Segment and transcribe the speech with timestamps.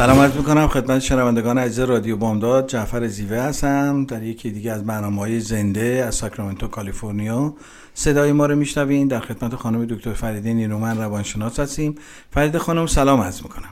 [0.00, 2.68] سلام عرض می‌کنم خدمت شنوندگان عزیز رادیو بامداد.
[2.68, 4.04] جعفر زیوه هستم.
[4.04, 7.54] در یکی دیگه از برنامه های زنده از ساکرامنتو کالیفرنیا.
[7.94, 9.08] صدای ما رو میشنوین.
[9.08, 11.94] در خدمت خانم دکتر فریده نیرومن روانشناس هستیم.
[12.30, 13.68] فریده خانم سلام عرض می‌کنم.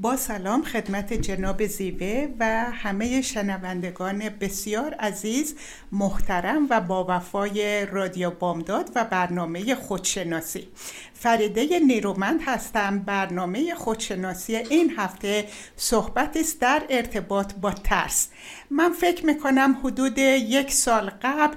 [0.00, 5.54] با سلام خدمت جناب زیوه و همه شنوندگان بسیار عزیز
[5.92, 10.68] محترم و با وفای رادیو بامداد و برنامه خودشناسی.
[11.14, 12.98] فریده نیرومند هستم.
[12.98, 18.28] برنامه خودشناسی این هفته صحبت است در ارتباط با ترس.
[18.70, 21.56] من فکر می‌کنم حدود یک سال قبل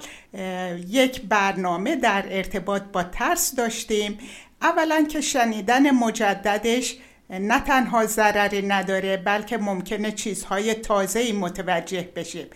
[0.87, 4.19] یک برنامه در ارتباط با ترس داشتیم.
[4.61, 6.97] اولا که شنیدن مجددش
[7.29, 12.47] نه تنها ضرری نداره بلکه ممکنه چیزهای تازه متوجه بشیم.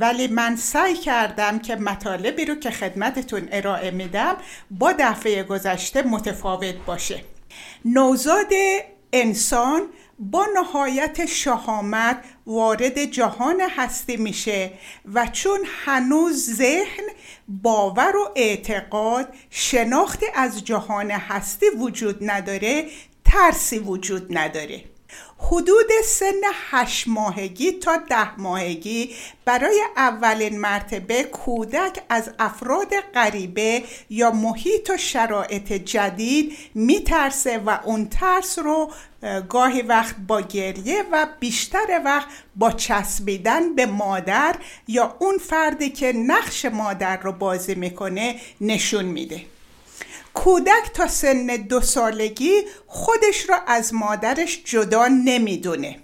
[0.00, 4.36] ولی من سعی کردم که مطالبی رو که خدمتتون ارائه میدم
[4.70, 7.20] با دفعه گذشته متفاوت باشه.
[7.84, 8.52] نوزاد
[9.12, 9.82] انسان
[10.18, 14.70] با نهایت شهامت وارد جهان هستی میشه
[15.14, 17.04] و چون هنوز ذهن
[17.48, 22.84] باور و اعتقاد شناختی از جهان هستی وجود نداره
[23.24, 24.84] ترسی وجود نداره.
[25.38, 34.30] حدود سن هشت ماهگی تا ده ماهگی برای اولین مرتبه کودک از افراد غریبه یا
[34.30, 38.90] محیط و شرایط جدید میترسه و اون ترس رو
[39.48, 44.56] گاهی وقت با گریه و بیشتر وقت با چسبیدن به مادر
[44.88, 49.53] یا اون فردی که نقش مادر رو بازی می‌کنه نشون میده.
[50.34, 55.98] کودک تا سن دو سالگی خودش را از مادرش جدا نمی‌دونه.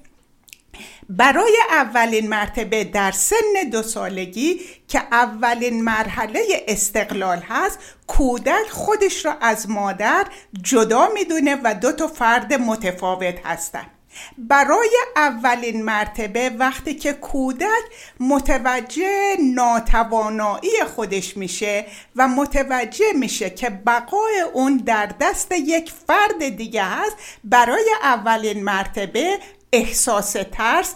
[1.08, 9.32] برای اولین مرتبه در سن دو سالگی که اولین مرحله استقلال هست کودک خودش را
[9.41, 10.26] از مادر
[10.62, 13.91] جدا می‌دونه و دو تا فرد متفاوت هستند
[14.38, 17.82] برای اولین مرتبه وقتی که کودک
[18.21, 26.84] متوجه ناتوانایی خودش میشه و متوجه میشه که بقای اون در دست یک فرد دیگه
[26.84, 29.38] هست برای اولین مرتبه
[29.72, 30.94] احساس ترس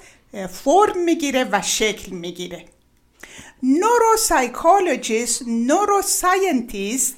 [0.65, 2.65] فرم می‌گیره و شکل می‌گیره.
[3.63, 7.17] neuropsychologist neuroscientist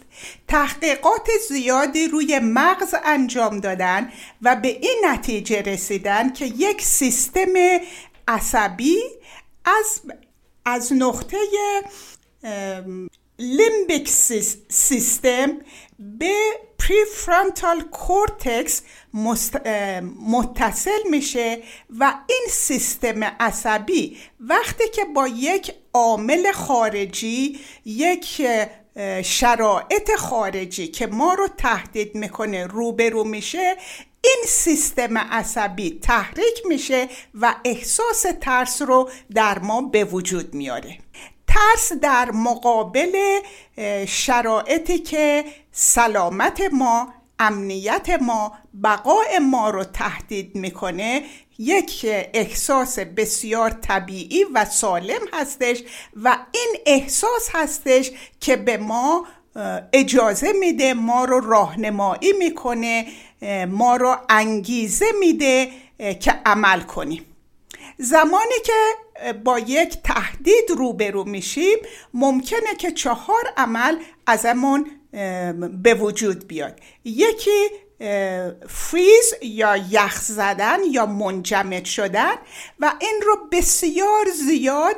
[0.49, 4.13] تحقیقات زیادی روی مغز انجام دادن
[4.43, 7.53] و به این نتیجه رسیدن که یک سیستم
[8.29, 8.97] عصبی
[9.65, 10.01] از,
[10.65, 11.37] از نقطه
[13.39, 14.09] limbic
[14.69, 15.59] system
[15.99, 16.35] به
[16.79, 18.83] prefrontal cortex
[20.29, 21.63] متصل میشه
[21.99, 28.43] و این سیستم عصبی وقتی که با یک عامل خارجی یک
[29.25, 33.77] شرایط خارجی که ما رو تهدید می‌کنه روبرو میشه
[34.21, 40.99] این سیستم عصبی تحریک میشه و احساس ترس رو در ما به وجود میاره.
[41.47, 43.41] ترس در مقابل
[44.09, 48.53] شرایطی که سلامت ما امنیت ما
[48.83, 51.23] بقای ما رو تهدید می‌کنه
[51.59, 55.83] یک احساس بسیار طبیعی و سالم هستش
[56.23, 59.27] و این احساس هستش که به ما
[59.93, 63.07] اجازه میده ما رو راهنمایی می‌کنه
[63.69, 65.71] ما رو انگیزه میده
[66.21, 67.23] که عمل کنیم.
[67.99, 71.79] زمانی که با یک تهدید روبرو میشیم
[72.15, 74.91] ممکنه که چهار عمل ازمون
[75.83, 76.81] به وجود بیاد.
[77.05, 77.69] یکی
[78.69, 82.35] فریز یا یخ زدن یا منجمد شدن
[82.81, 84.97] و این رو بسیار زیاد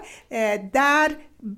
[0.72, 1.10] در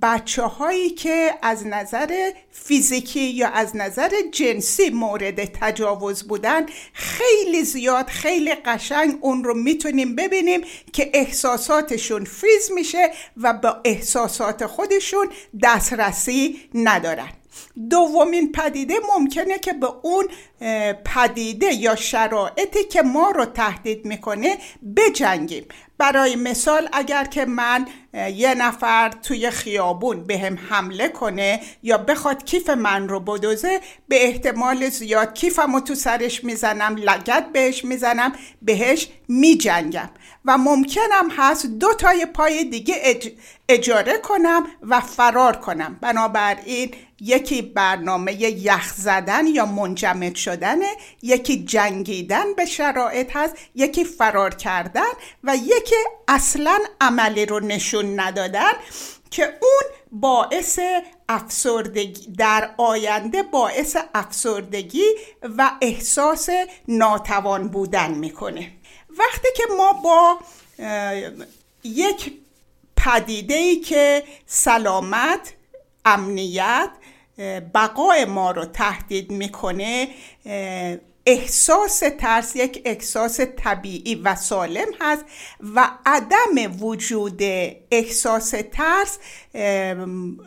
[0.03, 8.07] بچه هایی که از نظر فیزیکی یا از نظر جنسی مورد تجاوز بودن خیلی زیاد
[8.07, 10.61] خیلی قشنگ اون رو می‌تونیم ببینیم
[10.93, 15.29] که احساساتشون فریز میشه و با احساسات خودشون
[15.63, 17.40] دسترسی ندارن.
[17.91, 20.29] دومین پدیده ممکنه که به اون
[21.05, 24.59] پدیده یا شرایطی که ما رو تهدید می‌کنه
[24.97, 25.65] بجنگیم.
[25.99, 27.87] برای مثال اگر که من
[28.35, 34.25] یه نفر توی خیابون به هم حمله کنه یا بخواد کیف من رو بدوزه به
[34.27, 38.33] احتمال زیاد کیفم رو تو سرش می‌زنم لگت بهش می‌زنم
[38.63, 40.11] بهش میجنگم.
[40.45, 43.21] و ممکنم هست دو تای پای دیگه
[43.69, 45.99] اجاره کنم و فرار کنم.
[46.01, 54.55] بنابراین یکی برنامه یخ زدن یا منجمد شدنه یکی جنگیدن به شرایط هست یکی فرار
[54.55, 55.11] کردن
[55.45, 55.95] و یکی
[56.29, 58.73] اصلا عملی رو نشون ندادن
[59.31, 59.83] که اون
[60.13, 60.79] باعث
[61.29, 65.05] افسردگی در آینده باعث افسردگی
[65.59, 66.49] و احساس
[66.89, 68.73] ناتوان بودن می‌کنه.
[69.19, 70.39] وقتی که ما با
[71.85, 72.33] یک
[72.97, 75.53] پدیده ای که سلامت
[76.05, 76.91] امنیت
[77.75, 80.09] بقای ما رو تهدید می‌کنه
[81.27, 85.25] احساس ترس یک احساس طبیعی و سالم هست
[85.75, 87.43] و عدم وجود
[87.91, 89.19] احساس ترس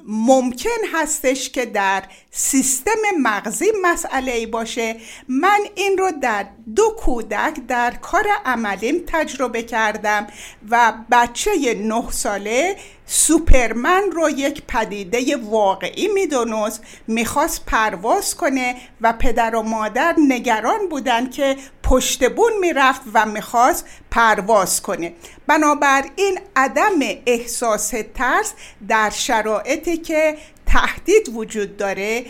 [0.07, 4.95] ممکن هستش که در سیستم مغزی مسئله ای باشه.
[5.28, 6.45] من این رو در
[6.75, 10.28] دو کودک در کار عملیم تجربه کردم
[10.69, 12.75] و بچه نه ساله
[13.06, 21.30] سوپرمن رو یک پدیده واقعی می‌دونست می‌خواست پرواز کنه و پدر و مادر نگران بودن
[21.30, 25.14] که پشت بون می‌رفت و می‌خواست پرواز کنه.
[25.48, 28.54] بنابراین عدم احساس ترس
[28.88, 32.26] در شرایطی که تهدید وجود داره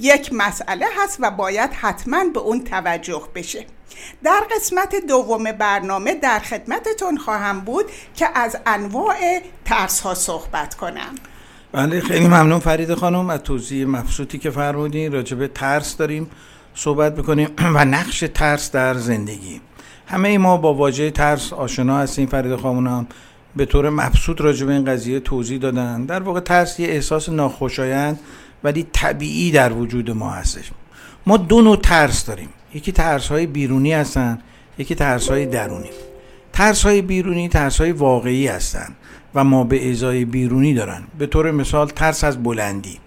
[0.00, 3.66] یک مسئله هست و باید حتما به اون توجه بشه.
[4.24, 9.16] در قسمت دوم برنامه در خدمتتون خواهم بود که از انواع
[9.64, 11.14] ترس ها صحبت کنم.
[11.72, 15.12] بله خیلی ممنون فرید خانم از توضیح مبسوطی که فرمودین.
[15.12, 16.30] راجع به ترس داریم
[16.74, 19.60] صحبت بکنیم و نقش ترس در زندگی.
[20.06, 22.26] همه ما با واژه ترس آشنا هستیم.
[22.26, 23.06] فرید خانم
[23.56, 26.04] به طور مبسوط راجع به این قضیه توضیح دادن.
[26.04, 28.20] در واقع ترس یه احساس ناخوشایند
[28.64, 30.70] ولی طبیعی در وجود ما هستش.
[31.26, 32.48] ما دو نوع ترس داریم.
[32.74, 34.38] یکی ترس های بیرونی هستن
[34.78, 35.90] یکی ترس های درونی.
[36.52, 38.88] ترس های بیرونی ترس های واقعی هستن
[39.34, 41.02] و ما به ازای بیرونی دارن.
[41.18, 42.98] به طور مثال ترس از بلندی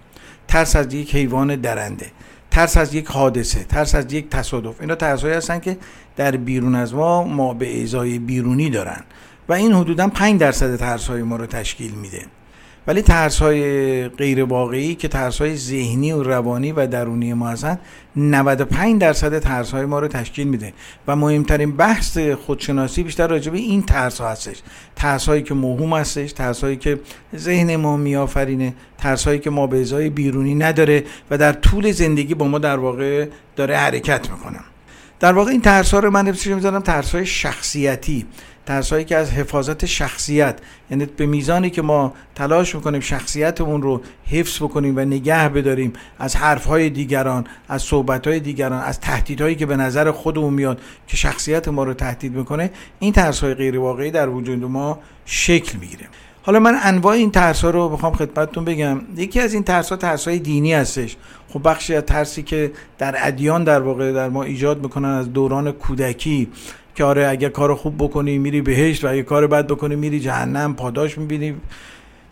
[0.48, 2.12] ترس از یک حیوان درنده
[2.52, 4.82] ترس از یک حادثه ترس از یک تصادف.
[4.82, 5.78] اینا ترس هایی هستن که
[6.16, 9.04] در بیرون از ما ما به ازای بیرونی دارن.
[9.50, 12.26] و این حدودا 5 درصد ترس های ما رو تشکیل میده.
[12.88, 17.80] ولی ترس های غیر واقعی که ترس های ذهنی و روانی و درونی ما هستن
[18.16, 20.74] 95 درصد ترس های ما رو تشکیل میده
[21.08, 24.62] و مهمترین بحث خودشناسی بیشتر راجع به این ترس ها هستش.
[24.96, 27.00] ترس هایی که موهوم هستش ترس هایی که
[27.36, 32.34] ذهن ما میآفرینه ترس هایی که ما به ازای بیرونی نداره و در طول زندگی
[32.34, 34.60] با ما در واقع داره حرکت می‌کنه.
[35.20, 38.26] در واقع این ترس ها رو من نفسش می‌ذارم ترس های شخصیتی.
[38.68, 40.60] ترسایی که از حفاظت شخصیت
[40.92, 46.36] یعنی به میزانی که ما تلاش می‌کنیم شخصیتمون رو حفظ بکنیم و نگه بداریم از
[46.36, 51.84] حرفهای دیگران از صحبتهای دیگران از تهدیدهایی که به نظر خودمون میاد که شخصیت ما
[51.84, 56.06] رو تهدید می‌کنه این ترسهای غیر واقعی در وجود ما شکل می‌گیره.
[56.42, 59.02] حالا من انواع این ترس ها رو بخوام خدمتتون بگم.
[59.16, 61.16] یکی از این ترس ها ترس های دینی هستش.
[61.50, 65.72] خب بخشی از ترسی که در ادیان در واقع در ما ایجاد می‌کنن از دوران
[65.72, 66.48] کودکی.
[66.98, 70.76] که آره اگه کار خوب بکنی میری بهشت و اگه کار بد بکنی میری جهنم
[70.76, 71.56] پاداش می‌بینی.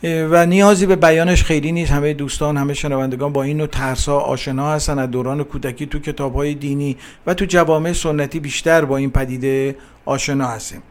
[0.03, 1.91] و نیازی به بیانش خیلی نیست.
[1.91, 4.99] همه دوستان همه شنوندگان با این نوع ترس ها آشنا هستن.
[4.99, 6.97] از دوران کودکی تو کتاب های دینی
[7.27, 9.75] و تو جوامع سنتی بیشتر با این پدیده
[10.05, 10.81] آشنا هستیم.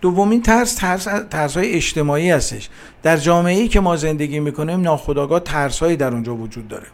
[0.00, 2.68] دومین ترس ترس ترس های اجتماعی هستش.
[3.02, 6.86] در جامعه ای که ما زندگی می‌کنیم ناخودآگاه ترس هایی در اونجا وجود داره.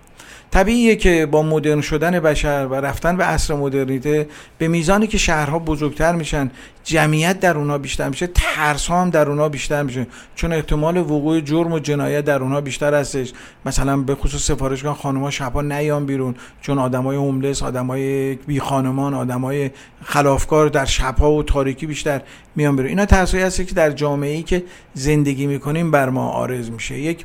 [0.50, 5.58] طبیعیه که با مدرن شدن بشر و رفتن به عصر مدرنیته به میزانی که شهرها
[5.58, 6.50] بزرگتر میشن
[6.84, 10.06] جمعیت در اونها بیشتر میشه ترس هم در اونها بیشتر میشه.
[10.34, 13.32] چون احتمال وقوع جرم و جنایت در اونها بیشتر هستش.
[13.64, 16.34] مثلا به خصوص سفارشگاه خانم‌ها شبا نیان بیرون.
[16.60, 19.70] چون آدمای هوملس آدمای بی خانمان آدمای
[20.04, 22.20] خلافکار در شبها و تاریکی بیشتر
[22.56, 22.88] میان بیرون.
[22.88, 26.98] اینا ترسایی هست که در جامعه ای که زندگی می‌کنیم بر ما آرز میشه.
[26.98, 27.24] یک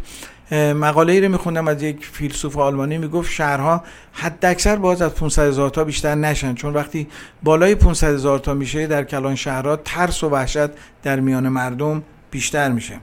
[0.52, 5.48] مقاله ای رو میخوندم از یک فیلسوف آلمانی می‌گفت شهرها حد اکثر باز از 500
[5.48, 6.56] هزار تا بیشتر نشن.
[6.56, 7.08] چون وقتی
[7.44, 10.70] بالای 500 هزار تا میشه در کلان شهرها ترس و وحشت
[11.04, 13.00] در میان مردم بیشتر میشه.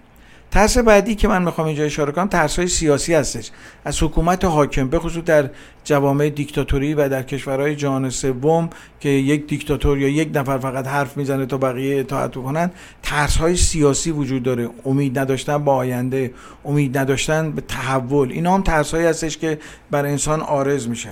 [0.50, 3.50] ترس بعدی که من می‌خوام اینجا اشاره کنم ترس های سیاسی هستش.
[3.84, 5.50] از حکومت حاکم به خصوص در
[5.84, 11.16] جوامع دیکتاتوری و در کشورهای جهان سوم که یک دیکتاتور یا یک نفر فقط حرف
[11.16, 12.70] می‌زنه تا بقیه اطاعت بکنن
[13.02, 14.68] ترس های سیاسی وجود داره.
[14.84, 16.32] امید نداشتن با آینده
[16.64, 18.32] امید نداشتن به تحول.
[18.32, 19.58] اینا هم ترس هایی هستش که
[19.90, 21.10] بر انسان آرز میشه.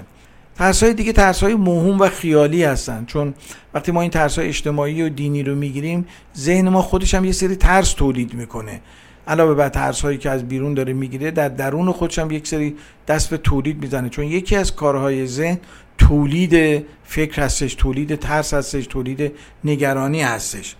[0.58, 3.04] ترس های دیگه ترس های موهوم و خیالی هستن.
[3.04, 3.34] چون
[3.74, 7.32] وقتی ما این ترس های اجتماعی و دینی رو می‌گیریم ذهن ما خودش هم یه
[7.32, 8.80] سری ترس تولید می‌کنه.
[9.28, 12.76] علاوه بر ترس هایی که از بیرون داره می‌گیره در درون خودش هم یک سری
[13.08, 14.08] دست به تولید می‌زنه.
[14.08, 15.58] چون یکی از کارهای ذهن
[15.98, 19.32] تولید فکر هستش تولید ترس هستش تولید
[19.64, 20.76] نگرانی هستش.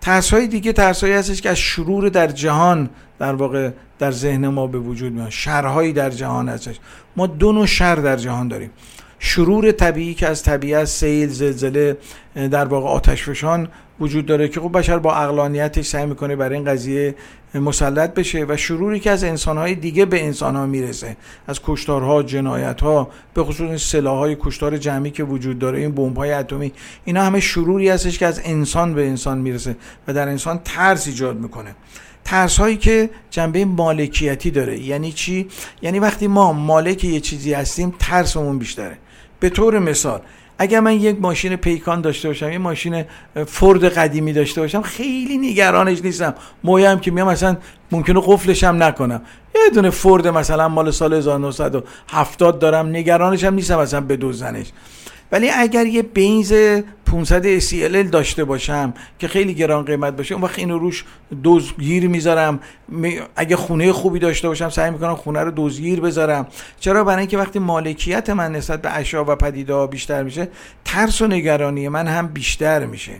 [0.00, 4.48] ترس های دیگه ترس هایی هستش که از شرور در جهان در واقع در ذهن
[4.48, 5.30] ما به وجود میاد.
[5.30, 6.76] شرهایی در جهان هستش.
[7.16, 8.70] ما دو نوع شر در جهان داریم.
[9.18, 11.96] شرور طبیعی که از طبیعت سیل زلزله
[12.34, 13.68] در واقع آتش فشان
[14.02, 17.14] وجود داره که خب بشر با اقلانیتش سعی می‌کنه برای این قضیه
[17.54, 21.16] مسلط بشه و شروری که از انسانهای دیگه به انسانها می‌رسه
[21.46, 26.72] از کشتارها جنایتها به خصوص سلاحهای کشتار جمعی که وجود داره این بمب‌های اتمی
[27.04, 29.76] اینا همه شروری هستش که از انسان به انسان می‌رسه
[30.08, 31.74] و در انسان ترس ایجاد می‌کنه.
[32.24, 34.78] ترس هایی که جنبه مالکیتی داره.
[34.78, 35.48] یعنی چی؟
[35.82, 38.98] یعنی وقتی ما مالک یه چیزی هستیم ترسمون بیشتره.
[39.42, 40.20] به طور مثال
[40.58, 43.04] اگر من یک ماشین پیکان داشته باشم یه ماشین
[43.46, 46.34] فورد قدیمی داشته باشم خیلی نگرانش نیستم.
[46.64, 47.56] مویم که میام مثلا
[47.92, 49.22] ممکنه قفلش هم نکنم.
[49.54, 54.66] یه دونه فورد مثلا مال سال 1970 دارم نگرانش هم نیستم مثلا بدوزنش.
[55.32, 56.52] ولی اگر یه بینز
[57.06, 61.04] 500 SELL داشته باشم که خیلی گران قیمت باشه اون وقت اینو روش
[61.42, 62.60] دوزگیر می‌ذارم.
[63.36, 66.46] اگه خونه خوبی داشته باشم سعی می‌کنم خونه رو دوزگیر بذارم.
[66.80, 70.48] چرا؟ برای اینکه وقتی مالکیت من نسبت به اشیا و پدیده ها بیشتر میشه
[70.84, 73.12] ترس و نگرانی من هم بیشتر میشه.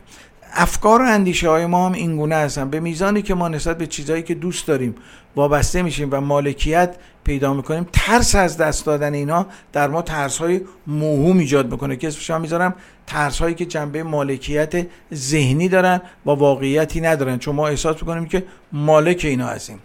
[0.54, 2.70] افکار و اندیشه های ما هم اینگونه هستن.
[2.70, 4.94] به میزانی که ما نسبت به چیزهایی که دوست داریم
[5.36, 10.60] وابسته میشیم و مالکیت پیدا می‌کنیم ترس از دست دادن اینا در ما ترس های
[10.86, 11.96] موهوم ایجاد می‌کنه.
[11.96, 12.74] که اسمش می‌ذارم
[13.06, 17.38] ترس هایی که جنبه مالکیت ذهنی دارن با واقعیتی ندارن.
[17.38, 19.78] چون ما احساس می‌کنیم که مالک اینا هستیم.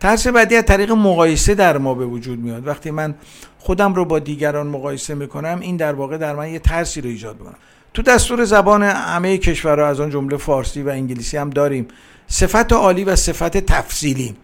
[0.00, 2.66] ترس بعدی از طریق مقایسه در ما به وجود میاد.
[2.66, 3.14] وقتی من
[3.58, 7.38] خودم رو با دیگران مقایسه می‌کنم این در واقع در من یه ترسی رو ایجاد
[7.38, 7.56] می‌کنم
[7.94, 11.88] تو دستور زبان همه کشورها از آن جمله فارسی و انگلیسی هم داریم
[12.26, 14.36] صفت عالی و صفت تفصیلی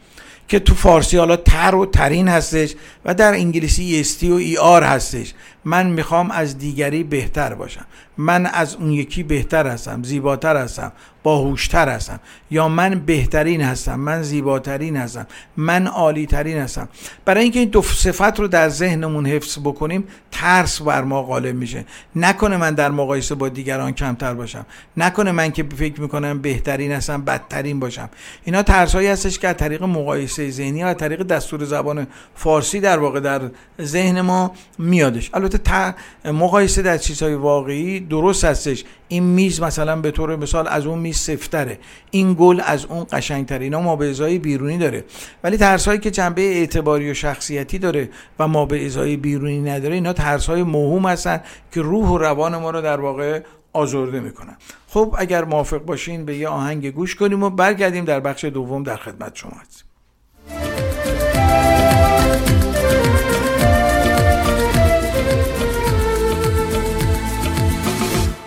[0.49, 2.75] که تو فارسی حالا تر و ترین هستش
[3.05, 5.35] و در انگلیسی استی و ای آر هستش.
[5.65, 7.87] من می‌خوام از دیگری بهتر باشم.
[8.19, 10.93] من از اون یکی بهتر هستم زیباتر هستم.
[11.25, 12.21] باهوشتر هستم.
[12.51, 15.27] یا من بهترین هستم من زیباترین هستم
[15.57, 16.89] من عالیترین هستم.
[17.25, 21.85] برای اینکه این دو صفت رو در ذهنمون حفظ بکنیم ترس بر ما غالب میشه.
[22.17, 24.67] نکنه من در مقایسه با دیگران کمتر باشم.
[24.97, 28.11] نکنه من که فکر می‌کنم بهترین هستم بدترین باشم.
[28.45, 32.81] اینا ترس هایی هستش که از طریق مقایسه ذهنی و از طریق دستور زبان فارسی
[32.81, 33.41] در واقع در
[33.81, 35.31] ذهن ما میادش.
[35.35, 38.85] البته مقایسه در چیزهای واقعی درست هستش.
[39.09, 41.79] این میز مثلا به طور مثال از اون میز سفتره.
[42.11, 43.65] این گل از اون قشنگتره.
[43.65, 45.05] اینا ما به ازای بیرونی داره.
[45.45, 49.95] ولی ترس هایی که جنبه اعتباری و شخصیتی داره و ما به ازای بیرونی نداره
[49.95, 51.41] اینا ترس های موهوم هستن
[51.73, 53.43] که روح و روان ما رو در واقع
[53.73, 54.57] آزرده می‌کنن.
[54.89, 58.97] خب اگر موافق باشین به یه آهنگ گوش کنیم و برگردیم در بخش دوم در
[58.97, 59.87] خدمت شما هستیم.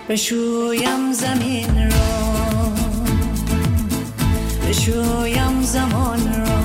[0.08, 2.72] بشویم زمین را.
[4.68, 6.60] بشویم زمان را.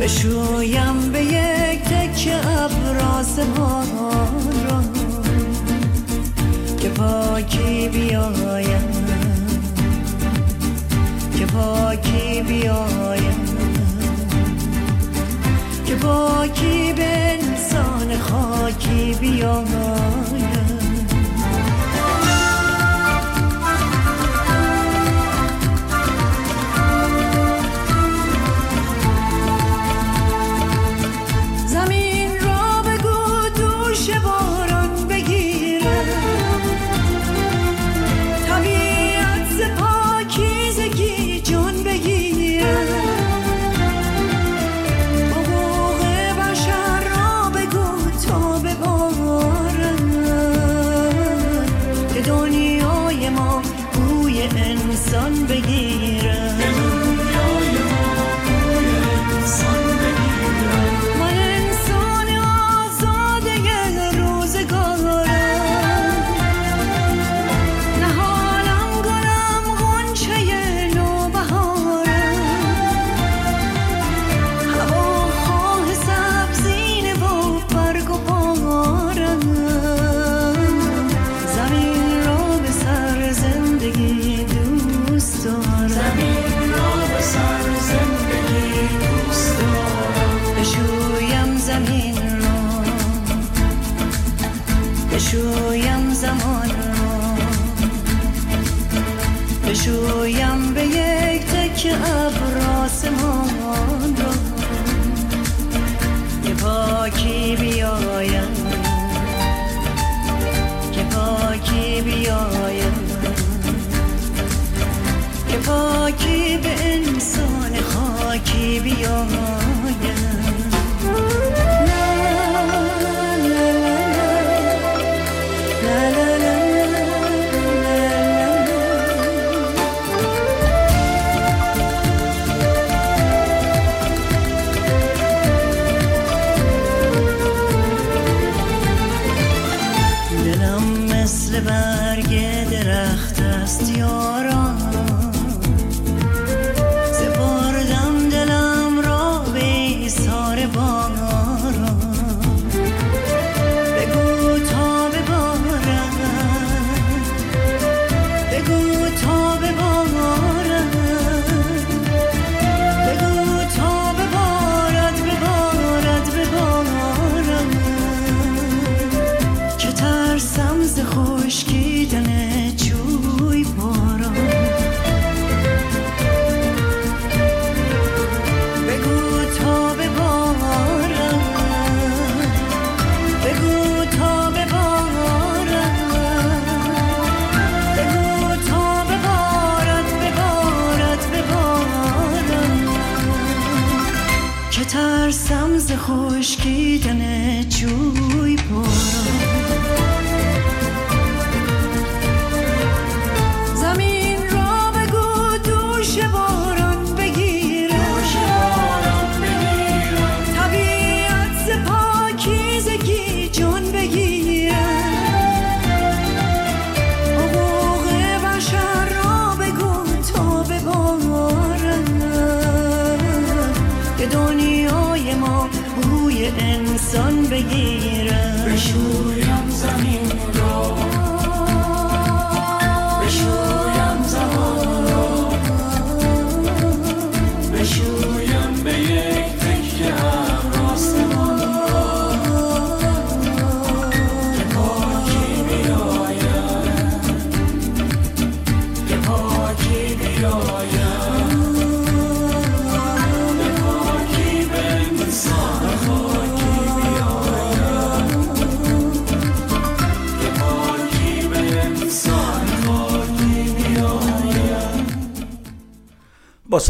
[0.00, 4.82] بشویم به یک تک ابراز را.
[6.76, 8.88] که پاکی بیایم.
[11.38, 13.44] که پاکی بیایم.
[15.86, 20.53] که پاکی به انسان خاکی بیایم.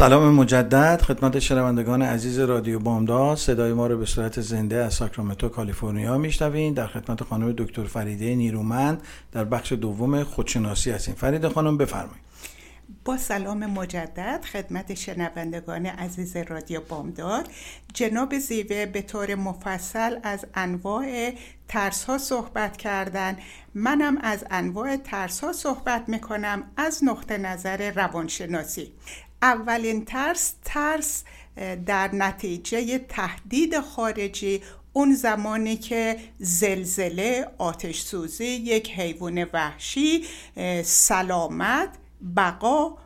[0.05, 3.37] سلام مجدد خدمت شنوندگان عزیز رادیو بامداد.
[3.37, 6.73] صدای ما رو به صورت زنده از ساکرامنتو کالیفرنیا میشنوین.
[6.73, 11.15] در خدمت خانم دکتر فریده نیرومند در بخش دوم خودشناسی هستیم.
[11.15, 12.25] فریده خانم بفرمایید.
[13.05, 17.47] با سلام مجدد خدمت شنوندگان عزیز رادیو بامداد.
[17.93, 21.33] جناب زیوه به طور مفصل از انواع
[21.67, 23.37] ترس ها صحبت کردن.
[23.75, 28.91] منم از انواع ترس ها صحبت می‌کنم از نقطه نظر روانشناسی.
[29.45, 31.23] اولین ترس ترس
[31.85, 34.61] در نتیجه تهدید خارجی
[34.93, 40.25] اون زمانی که زلزله آتش سوزی یک حیوان وحشی
[40.83, 41.89] سلامت
[42.37, 42.97] بقا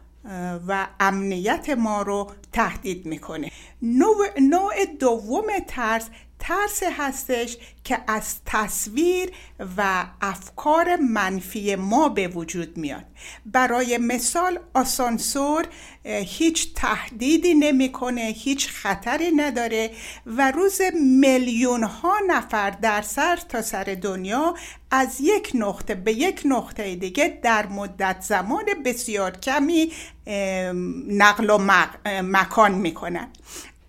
[0.67, 3.51] و امنیت ما رو تهدید می‌کنه.
[3.81, 9.31] نوع, نوع دوم ترس ترس هستش که از تصویر
[9.77, 13.05] و افکار منفی ما به وجود میاد.
[13.45, 15.65] برای مثال آسانسور
[16.05, 19.91] هیچ تهدیدی نمی‌کنه هیچ خطری نداره
[20.25, 24.55] و روز میلیون ها نفر در سر تا سر دنیا
[24.91, 29.91] از یک نقطه به یک نقطه دیگه در مدت زمان بسیار کمی
[31.07, 31.57] نقل و
[32.23, 33.27] مکان می‌کنن.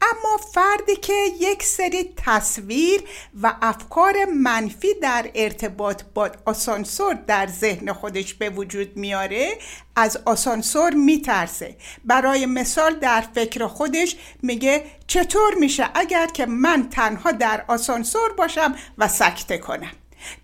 [0.02, 3.00] اما فردی که یک سری تصویر
[3.42, 9.58] و افکار منفی در ارتباط با آسانسور در ذهن خودش به وجود میاره
[9.96, 11.76] از آسانسور میترسه.
[12.04, 18.74] برای مثال در فکر خودش میگه چطور میشه اگر که من تنها در آسانسور باشم
[18.98, 19.92] و سکته کنم؟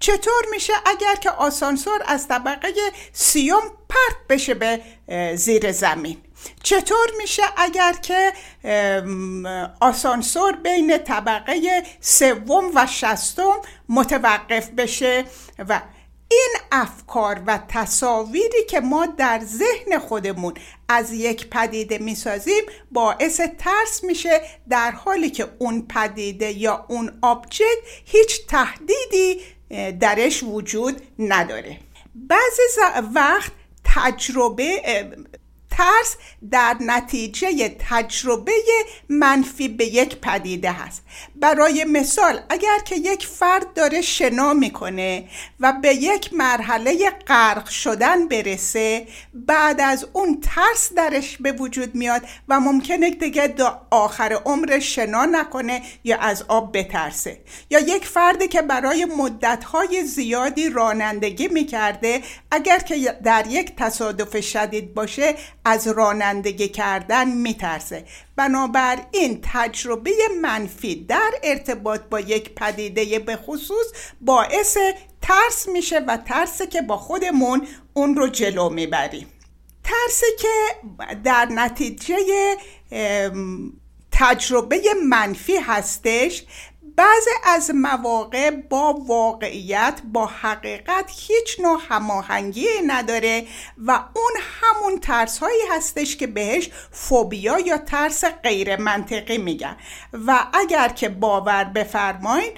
[0.01, 2.73] چطور میشه اگر که آسانسور از طبقه
[3.13, 4.81] سیوم پرت بشه به
[5.37, 6.17] زیر زمین؟
[6.63, 8.33] چطور میشه اگر که
[9.81, 13.57] آسانسور بین طبقه سوم و شستم
[13.89, 15.25] متوقف بشه
[15.69, 15.83] و
[16.29, 20.55] این افکار و تصاویری که ما در ذهن خودمون
[20.89, 27.77] از یک پدیده می‌سازیم باعث ترس میشه در حالی که اون پدیده یا اون آبجکت
[28.05, 29.41] هیچ تهدیدی
[30.01, 31.79] درش وجود نداره.
[32.15, 32.63] بعضی
[33.15, 33.53] وقت
[33.85, 34.83] تجربه
[35.77, 36.17] ترس
[36.51, 38.53] در نتیجه تجربه
[39.09, 41.03] منفی به یک پدیده هست.
[41.37, 45.29] برای مثال اگر که یک فرد داره شنا می‌کنه
[45.61, 52.23] و به یک مرحله غرق شدن برسه بعد از اون ترس درش به وجود میاد
[52.49, 53.55] و ممکنه دیگه
[53.91, 57.41] آخر عمر شنا نکنه یا از آب بترسه.
[57.71, 64.95] یا یک فردی که برای مدتهای زیادی رانندگی می‌کرده اگر که در یک تصادف شدید
[64.95, 65.35] باشه
[65.69, 68.05] از رانندگی کردن میترسه.
[68.37, 70.11] بنابراین تجربه
[70.43, 73.87] منفی در ارتباط با یک پدیده به خصوص
[74.21, 74.77] باعث
[75.23, 79.27] ترس میشه و ترسه که با خودمون اون رو جلو می‌بریم.
[79.85, 80.89] ترسی که
[81.25, 82.17] در نتیجه
[84.13, 86.45] تجربه منفی هستش
[86.97, 93.47] بعضی از مواقع با واقعیت با حقیقت هیچ نوع هماهنگی نداره
[93.79, 99.77] و اون همون ترس هایی هستش که بهش فوبیا یا ترس غیر منطقی میگن.
[100.27, 102.53] و اگر که باور بفرمایین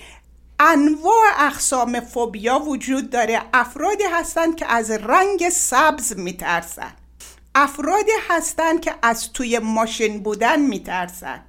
[0.60, 3.42] انواع اقسام فوبیا وجود داره.
[3.54, 6.92] افرادی هستند که از رنگ سبز میترسن.
[7.54, 11.47] افرادی هستند که از توی ماشین بودن میترسن.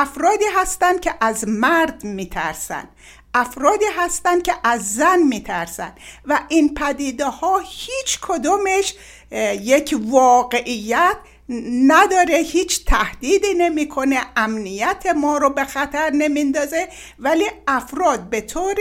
[0.00, 2.88] افرادی هستند که از مرد میترسن.
[3.34, 5.92] افرادی هستند که از زن میترسن.
[6.26, 8.94] و این پدیده ها هیچ کدومش
[9.62, 11.16] یک واقعیت
[11.88, 14.20] نداره هیچ تهدیدی نمی‌کنه.
[14.36, 16.88] امنیت ما رو به خطر نمیندازه.
[17.18, 18.76] ولی افراد به طور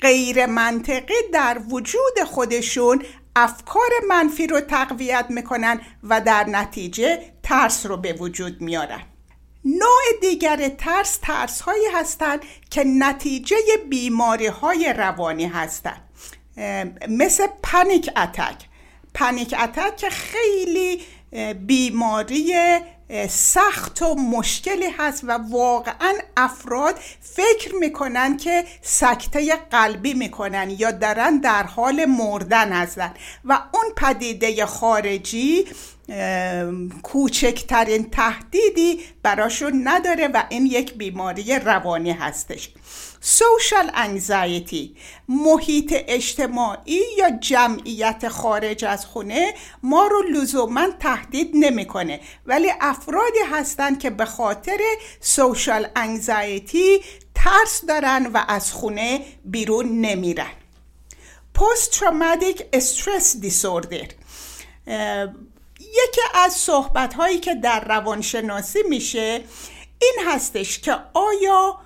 [0.00, 3.02] غیر منطقی در وجود خودشون
[3.36, 9.13] افکار منفی رو تقویت می‌کنن و در نتیجه ترس رو به وجود میارن.
[9.64, 13.56] نوع دیگر ترس ترس هایی هستند که نتیجه
[13.88, 16.02] بیماری های روانی هستند.
[17.08, 18.64] مثل پنیک اتک.
[19.14, 21.02] پنیک اتک که خیلی
[21.54, 22.54] بیماری
[23.28, 31.38] سخت و مشکلی هست و واقعا افراد فکر می‌کنن که سکته قلبی می‌کنن یا دارن
[31.38, 33.14] در حال مردن هستن.
[33.44, 35.66] و اون پدیده خارجی
[37.02, 42.70] کوچکترین تهدیدی براشون نداره و این یک بیماری روانی هستش.
[43.20, 44.96] سوشال انگزایتی
[45.28, 52.20] محیط اجتماعی یا جمعیت خارج از خونه ما رو لزوما تهدید نمی‌کنه.
[52.46, 54.78] ولی افرادی هستند که به خاطر
[55.20, 57.00] سوشال انگزایتی
[57.34, 60.52] ترس دارن و از خونه بیرون نمیرن.
[61.54, 64.06] پست تروماتیک استرس دیسوردر
[65.94, 69.40] یکی از صحبت هایی که در روانشناسی میشه
[69.98, 71.78] این هستش که آیا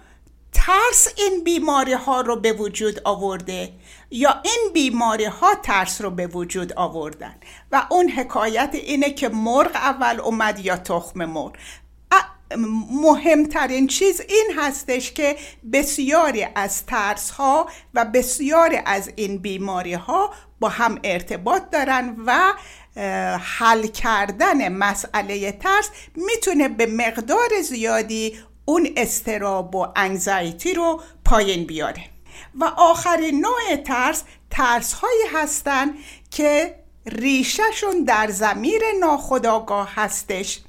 [0.53, 3.73] ترس این بیماری ها رو به وجود آورده
[4.11, 7.35] یا این بیماری ها ترس رو به وجود آوردن؟
[7.73, 11.53] و اون حکایت اینه که مرغ اول اومد یا تخم مرغ؟
[12.91, 15.37] مهمترین چیز این هستش که
[15.73, 22.53] بسیاری از ترس ها و بسیاری از این بیماری ها با هم ارتباط دارن و
[23.41, 32.05] حل کردن مسئله ترس می‌تونه به مقدار زیادی اون استراب و انگزایتی رو پایین بیاره.
[32.61, 35.91] و آخرین نوع ترس ترس هایی هستن
[36.31, 36.75] که
[37.07, 40.61] ریشهشون در زمیر ناخداگاه هستش.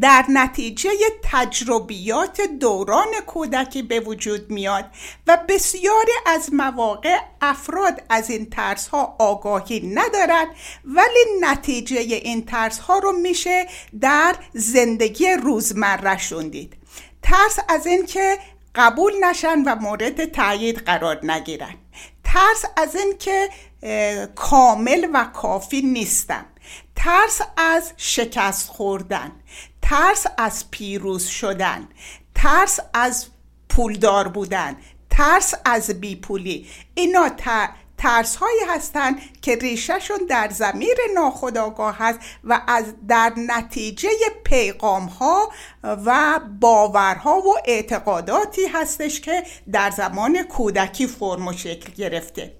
[0.00, 0.90] در نتیجه
[1.22, 4.84] تجربیات دوران کودکی به وجود میاد
[5.26, 10.48] و بسیاری از مواقع افراد از این ترس ها آگاهی ندارند
[10.84, 13.66] ولی نتیجه این ترس ها رو میشه
[14.00, 16.16] در زندگی روزمره
[16.50, 16.76] دید
[17.22, 18.38] ترس از اینکه
[18.76, 21.74] قبول نشن و مورد تایید قرار نگیرن.
[22.24, 23.48] ترس از اینکه
[24.34, 26.44] کامل و کافی نیستن.
[26.96, 29.32] ترس از شکست خوردن
[29.82, 31.88] ترس از پیروز شدن
[32.34, 33.26] ترس از
[33.68, 34.76] پولدار بودن
[35.10, 36.66] ترس از بیپولی.
[36.94, 37.30] اینا
[37.98, 44.08] ترس هایی هستند که ریشهشون در زمیر ناخداگاه هست و از در نتیجه
[44.44, 45.52] پیغام ها
[45.84, 52.52] و باورها و اعتقاداتی هستش که در زمان کودکی فرم و شکل گرفته.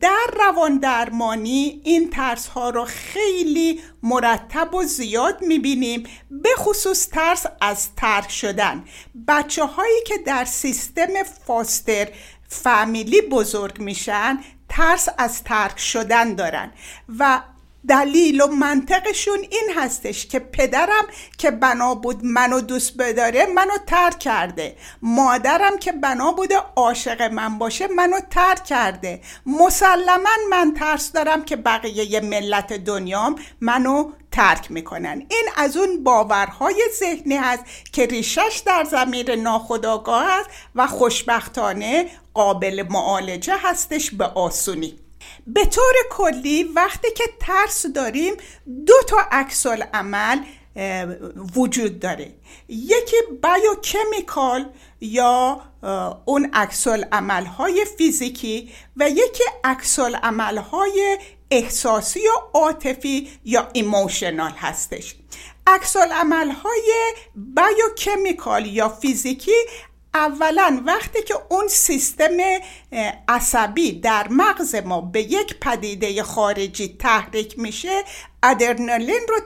[0.00, 7.46] در روان درمانی این ترس ها رو خیلی مرتب و زیاد می‌بینیم به خصوص ترس
[7.60, 8.84] از ترک شدن.
[9.28, 12.08] بچه هایی که در سیستم فاستر
[12.48, 16.72] فامیلی بزرگ میشن ترس از ترک شدن دارن
[17.18, 17.42] و
[17.88, 21.04] دلیل و منطقشون این هستش که پدرم
[21.38, 24.76] که بنا بود منو دوست بداره منو ترک کرده.
[25.02, 29.20] مادرم که بنا بوده عاشق من باشه منو ترک کرده.
[29.46, 35.26] مسلما من ترس دارم که بقیه ملت دنیام منو ترک می‌کنن.
[35.28, 42.84] این از اون باورهای ذهنی هست که ریشش در ضمیر ناخودآگاه است و خوشبختانه قابل
[42.90, 44.99] معالجه هستش به آسونی.
[45.54, 48.34] به طور کلی وقتی که ترس داریم
[48.86, 50.38] دو تا عکس عمل
[51.56, 52.34] وجود داره.
[52.68, 55.60] یکی biochemical یا
[56.24, 56.86] اون عکس
[57.58, 61.18] های فیزیکی و یکی عکس های
[61.50, 65.14] احساسی و عاطفی یا emotional هستش.
[65.66, 69.56] عکس های بایوکمیکال یا فیزیکی
[70.14, 72.36] اولا وقتی که اون سیستم
[73.28, 78.04] عصبی در مغز ما به یک پدیده خارجی تحریک میشه
[78.42, 79.40] ادرنالین رو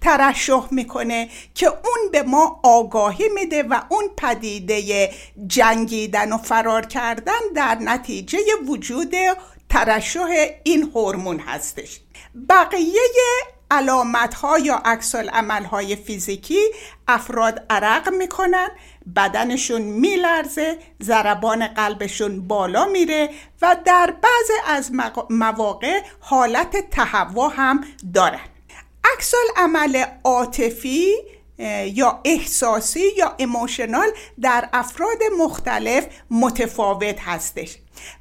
[0.00, 5.10] ترشح می‌کنه که اون به ما آگاهی میده و اون پدیده
[5.46, 8.38] جنگیدن و فرار کردن در نتیجه
[8.68, 9.14] وجود
[9.68, 12.00] ترشح این هورمون هستش.
[12.48, 13.00] بقیه
[13.70, 15.14] علامت ها یا عکس
[15.70, 16.60] های فیزیکی
[17.08, 18.68] افراد عرق می‌کنن.
[19.16, 23.30] بدنشون میلرزه ضربان قلبشون بالا میره
[23.62, 24.92] و در بعض از
[25.30, 28.40] مواقع حالت تهوع هم دارن.
[29.14, 31.14] عکس عمل عاطفی
[31.86, 34.08] یا احساسی یا ایموشنال
[34.40, 37.78] در افراد مختلف متفاوت هستش.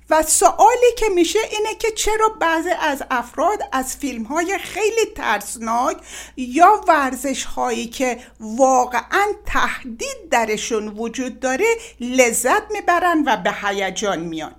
[0.09, 5.97] و سوالی که میشه اینه که چرا بعضی از افراد از فیلم های خیلی ترسناک
[6.37, 11.65] یا ورزش هایی که واقعا تهدید درشون وجود داره
[11.99, 14.55] لذت می‌برن و به هیجان میان.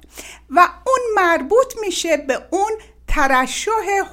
[0.51, 2.73] و اون مربوط میشه به اون
[3.09, 3.71] ترشح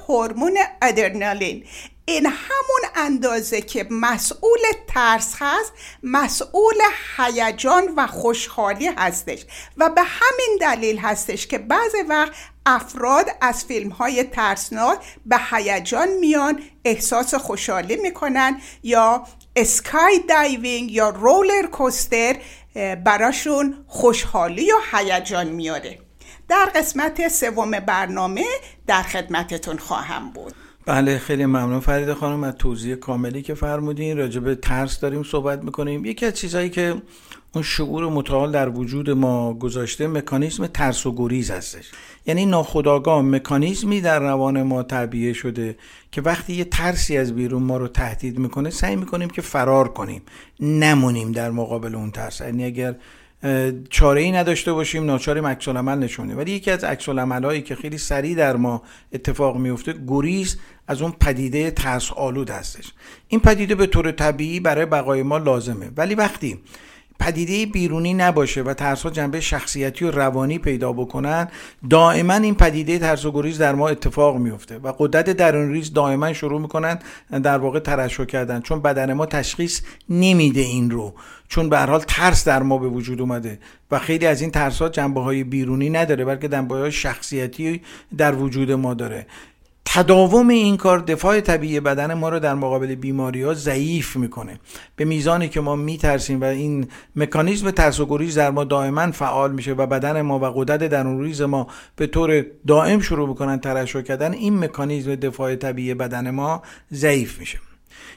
[0.08, 1.64] هورمون ادرنالین.
[2.04, 6.80] این همون اندازه که مسئول ترس هست مسئول
[7.16, 9.44] هیجان و خوشحالی هستش.
[9.76, 12.32] و به همین دلیل هستش که بعضی وقت
[12.66, 21.08] افراد از فیلم های ترسناک به هیجان میان احساس خوشحالی می‌کنن یا اسکای دایوینگ یا
[21.08, 22.36] رولر کوستر
[23.04, 25.98] براشون خوشحالی و هیجان میاره
[26.48, 28.44] در قسمت سوم برنامه
[28.86, 30.61] در خدمتتون خواهم بود.
[30.86, 34.16] بله خیلی ممنون فرید خانم از توضیح کاملی که فرمودین.
[34.18, 36.04] راجع به ترس داریم صحبت می‌کنیم.
[36.04, 36.94] یکی از چیزهایی که
[37.54, 41.90] اون شعور متعال در وجود ما گذاشته مکانیزم ترس و گریز هستش.
[42.26, 45.76] یعنی ناخداگاه مکانیزمی در روان ما تعبیه شده
[46.12, 50.22] که وقتی یه ترسی از بیرون ما رو تهدید می‌کنه سعی می‌کنیم که فرار کنیم.
[50.60, 52.40] نمونیم در مقابل اون ترس.
[52.40, 52.94] یعنی اگر
[53.90, 57.98] چاره ای نداشته باشیم ناچاریم عکس عمل نشونه ولی یکی از عکس هایی که خیلی
[57.98, 60.56] سریع در ما اتفاق میفته گریز
[60.88, 62.92] از اون پدیده ترس آلود هستش.
[63.28, 65.90] این پدیده به طور طبیعی برای بقای ما لازمه.
[65.96, 66.60] ولی وقتی
[67.22, 71.48] پدیده بیرونی نباشه و ترس ها جنبه شخصیتی و روانی پیدا بکنن
[71.90, 76.32] دائما این پدیده ترس و گریز در ما اتفاق میفته و قدرت درون ریز دائما
[76.32, 76.98] شروع می‌کنن
[77.42, 81.14] در واقع ترشح کردن چون بدن ما تشخیص نمیده این رو.
[81.48, 83.58] چون به حال ترس در ما به وجود اومده
[83.90, 87.82] و خیلی از این ترس ها جنبه های بیرونی نداره بلکه جنبه های شخصیتی
[88.16, 89.26] در وجود ما داره.
[89.84, 94.60] تداوم این کار دفاع طبیعی بدن ما رو در مقابل بیماری ها ضعیف می‌کنه.
[94.96, 99.52] به میزانی که ما میترسیم و این مکانیزم ترس و گریز در ما دائما فعال
[99.52, 101.66] میشه و بدن ما و قدرت درون ریز ما
[101.96, 107.58] به طور دائم شروع می‌کنن ترشح کردن این مکانیزم دفاع طبیعی بدن ما ضعیف میشه.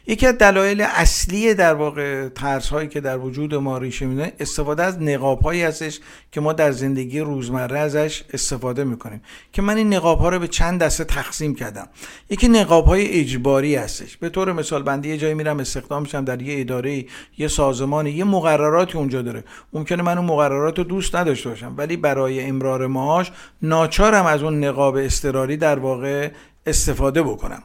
[0.07, 4.83] یکی از دلایل اصلی در واقع ترس هایی که در وجود ما ریشه میده استفاده
[4.83, 5.99] از نقاب هایی هستش
[6.31, 9.21] که ما در زندگی روزمره ازش استفاده می‌کنیم.
[9.51, 11.87] که من این نقاب ها رو به چند دسته تقسیم کردم.
[12.29, 14.17] یکی نقاب های اجباری هستش.
[14.17, 17.05] به طور مثال بنده یه جایی میرم استخدام میشم در یه اداره
[17.37, 19.43] یه سازمانی یه مقرراتی اونجا داره.
[19.73, 24.63] ممکنه من اون مقررات رو دوست نداشته باشم ولی برای امرار معاش ناچارم از اون
[24.63, 26.29] نقاب استراری در واقع
[26.65, 27.63] استفاده بکنم.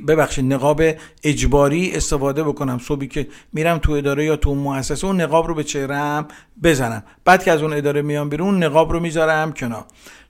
[0.00, 0.82] ببخشید نقاب
[1.24, 2.78] اجباری استفاده بکنم.
[2.78, 6.28] صبحی که میرم تو اداره یا تو مؤسسه اون نقاب رو به چهرم
[6.62, 7.02] بزنم.
[7.24, 9.84] بعد که از اون اداره میام بیرون نقاب رو می‌ذارم کنار.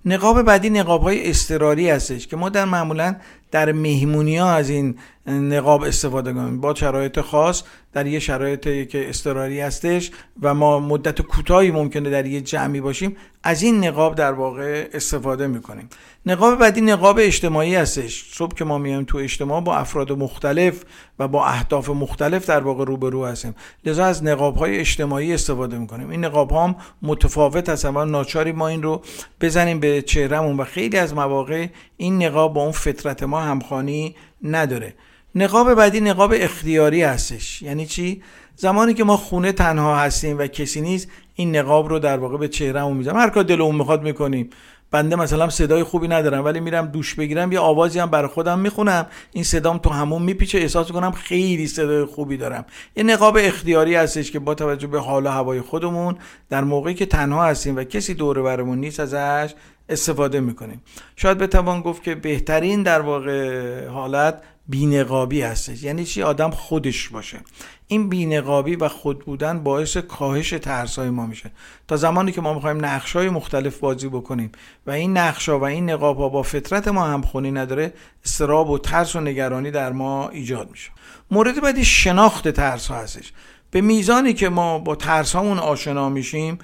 [0.05, 3.17] نقاب بعدی نقاب های استراری هستش که ما در معمولا
[3.53, 6.61] در مهمونی ها از این نقاب استفاده کنیم.
[6.61, 7.63] با شرایط خاص
[7.93, 10.11] در یه شرایطی که استراری هستش
[10.43, 15.47] و ما مدت کوتاهی ممکنه در یه جمعی باشیم از این نقاب در واقع استفاده
[15.47, 15.89] می‌کنیم.
[16.27, 18.35] نقاب بعدی نقاب اجتماعی هستش.
[18.35, 20.85] صبح که ما میایم تو اجتماع با افراد مختلف
[21.19, 23.55] و با اهداف مختلف در واقع روبرو هستیم.
[23.85, 26.11] لذا از نقاب های اجتماعی استفاده می‌کنیم.
[26.11, 29.03] این نقاب هم متفاوت هستن و ناچاری ما این رو
[29.41, 34.95] بزنیم به چهرهمون و خیلی از مواقع این نقاب با اون فطرت ما همخانی نداره.
[35.35, 37.63] نقاب بعدی نقاب اختیاری هستش.
[37.63, 38.23] یعنی چی؟
[38.57, 42.49] زمانی که ما خونه تنها هستیم و کسی نیست این نقاب رو در واقع به
[42.49, 43.17] چهرهمون می‌ذارم.
[43.17, 44.51] هر کار دلمون می‌خواد می‌کنیم.
[44.91, 49.07] بنده مثلا صدای خوبی ندارم ولی میرم دوش بگیرم یه آوازی هم برای خودم می‌خونم.
[49.33, 52.65] این صدام تو همون میپیچه احساس کنم خیلی صدای خوبی دارم.
[52.97, 56.17] یه نقاب اختیاری هستش که با توجه به حال و هوای خودمون
[56.51, 59.55] در موقعی که تنها هستیم و کسی دور برمون نیست ازش
[59.93, 60.83] استفاده می‌کنیم.
[61.17, 65.83] شاید بتوان گفت که بهترین در واقع حالت بینقابی هستش.
[65.83, 67.41] یعنی چی؟ آدم خودش باشه.
[67.87, 71.51] این بینقابی و خود بودن باعث کاهش ترسای ما میشه.
[71.89, 74.53] تا زمانی که ما می‌خوایم نقش های مختلف بازی بکنیم
[74.87, 77.93] و این نقش و این نقاب ها با فطرت ما همخونی نداره
[78.25, 80.91] استراب و ترس و نگرانی در ما ایجاد میشه.
[81.31, 83.33] مورد بعدی شناخت ترس ها هستش.
[83.71, 86.59] به میزانی که ما با ترس آشنا میشیم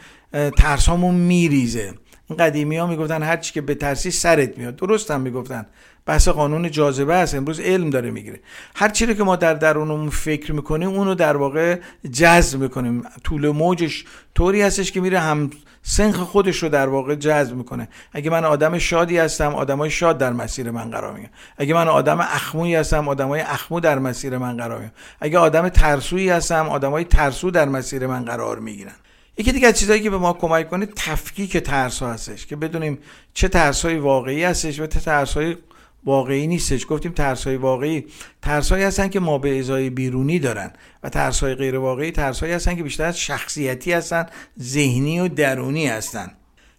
[0.56, 1.94] ترس میریزه.
[2.28, 4.76] این قدیمی ها می‌گفتن هر چی که به ترسی سرت میاد.
[4.76, 5.66] درست هم می‌گفتن.
[6.06, 7.34] بحث قانون جاذبه است.
[7.34, 8.40] امروز علم داره می‌گیره.
[8.76, 11.78] هر چی رو که ما در درونمون فکر می‌کنیم اونو در واقع
[12.12, 13.02] جذب می‌کنیم.
[13.24, 15.50] طول موجش طوری هستش که میره هم
[15.82, 17.88] سنخ خودش رو در واقع جذب می‌کنه.
[18.12, 21.32] اگه من آدم شادی هستم آدمای شاد در مسیر من قرار می‌گیرن.
[21.56, 24.92] اگه من آدم اخمویی هستم آدمای اخمو در مسیر من قرار می‌گیرن.
[25.20, 28.94] اگه آدم ترسویی هستم آدمای ترسو در مسیر من قرار می‌گیرن.
[29.38, 32.98] یکی دیگه از چیزهایی که به ما کمک کنه تفکیک ترس ها هستش که بدونیم
[33.34, 35.56] چه ترس های واقعی هستش و چه ترس های
[36.04, 36.86] واقعی نیستش.
[36.88, 38.06] گفتیم ترس های واقعی
[38.42, 40.72] ترس هایی هستن که ما به ازای بیرونی دارن
[41.02, 44.26] و ترس های غیر واقعی ترس هایی هستن که بیشتر از شخصیتی هستن
[44.60, 46.30] ذهنی و درونی هستن.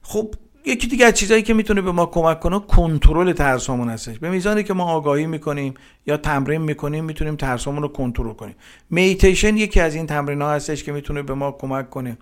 [0.01, 0.33] خب
[0.69, 4.19] یکی دیگه از چیزایی که می‌تونه به ما کمک کنه کنترل ترسامون هستش.
[4.19, 5.73] به میزانی که ما آگاهی می‌کنیم
[6.07, 8.55] یا تمرین می‌کنیم می‌تونیم ترسامون رو کنترل کنیم.
[8.89, 12.17] میتیشن یکی از این تمرین ها هستش که می‌تونه به ما کمک کنه.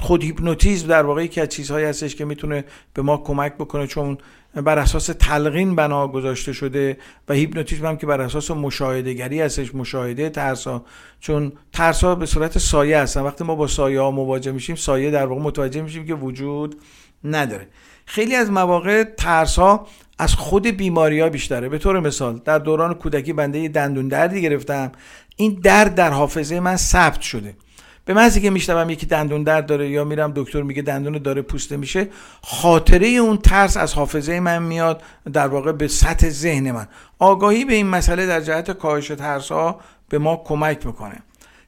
[0.00, 2.64] خود هیپنوتیزم در واقع یکی از چیزهایی هستش که می‌تونه
[2.94, 4.18] به ما کمک بکنه چون
[4.54, 6.96] بر اساس تلقین بنا گذاشته شده
[7.28, 10.84] و هیپنوتیزم هم که بر اساس مشاهده گری هستش مشاهده ترسا.
[11.20, 13.20] چون ترسا به صورت سایه هستن.
[13.20, 16.76] وقتی ما با سایه ها مواجه میشیم سایه در واقع متوجه میشیم که وجود
[17.26, 17.68] نداره.
[18.06, 19.86] خیلی از مواقع ترس ها
[20.18, 21.68] از خود بیماری ها بیشتره.
[21.68, 24.92] به طور مثال در دوران کودکی بنده یه دندون دردی گرفتم.
[25.36, 27.56] این درد در حافظه من ثبت شده.
[28.04, 31.76] به محضی که میشنوم یکی دندون درد داره یا میرم دکتر میگه دندون داره پوسته
[31.76, 32.08] میشه
[32.42, 36.86] خاطره اون ترس از حافظه من میاد در واقع به سطح ذهن من.
[37.18, 41.22] آگاهی به این مسئله در جهت کاهش ترس ها به ما کمک می‌کنه.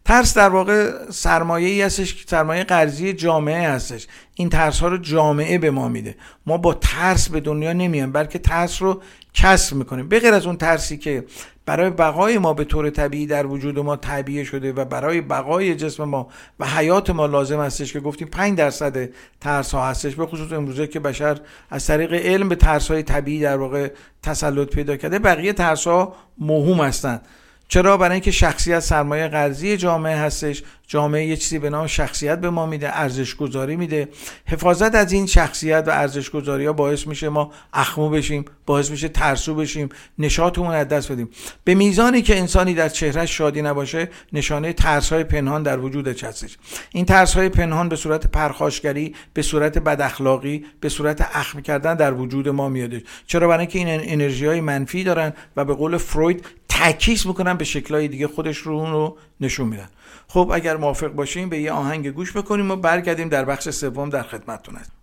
[0.08, 4.06] ترس در واقع سرمایه ای هستش سرمایه قرضی جامعه هستش.
[4.34, 6.16] این ترس ها رو جامعه به ما میده.
[6.46, 9.02] ما با ترس به دنیا نمیایم بلکه ترس رو
[9.34, 10.08] کسب می‌کنیم.
[10.08, 11.24] بغیر از اون ترسی که
[11.66, 16.04] برای بقای ما به طور طبیعی در وجود ما طبیعه شده و برای بقای جسم
[16.04, 16.28] ما
[16.60, 19.08] و حیات ما لازم هستش که گفتیم 5 درصد
[19.40, 21.40] ترس ها هستش به خصوص امروزه که بشر
[21.70, 23.90] از طریق علم به ترس های طبیعی در واقع
[24.22, 25.18] تسلط پیدا کرده.
[25.18, 27.26] بقیه ترس ها مهم هستند
[27.68, 30.62] چرا؟ برای اینکه شخصیت سرمایه قرضی جامعه هستش.
[30.86, 34.08] جامعه یه چیزی به نام شخصیت به ما میده ارزش گذاری میده.
[34.46, 38.44] حفاظت از این شخصیت و ارزش گذاری ها باعث میشه ما اخمو بشیم.
[38.68, 41.28] باعث میشه ترسو بشیم نشاطمون از دست بدیم.
[41.64, 46.58] به میزانی که انسانی در چهره شادی نباشه نشانه ترس های پنهان در وجودش هستش؟
[46.92, 51.94] این ترس های پنهان به صورت پرخاشگری به صورت بد اخلاقی به صورت اخم کردن
[51.94, 55.96] در وجود ما میاده چرا؟ برای اینکه این انرژی های منفی دارن و به قول
[55.96, 59.88] فروید تعکیس می‌کنن به شکلهای دیگه خودش رو رو نشون میدن.
[60.28, 64.22] خب اگر موافق باشیم به یه آهنگ گوش بکنیم و برگردیم در بخش سوم در
[64.22, 64.97] خدمتتون هستیم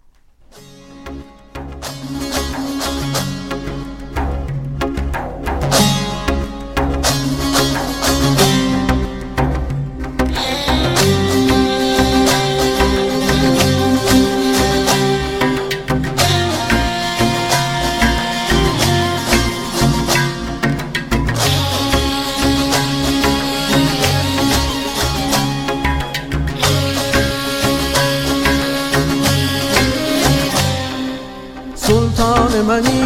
[32.66, 33.05] money.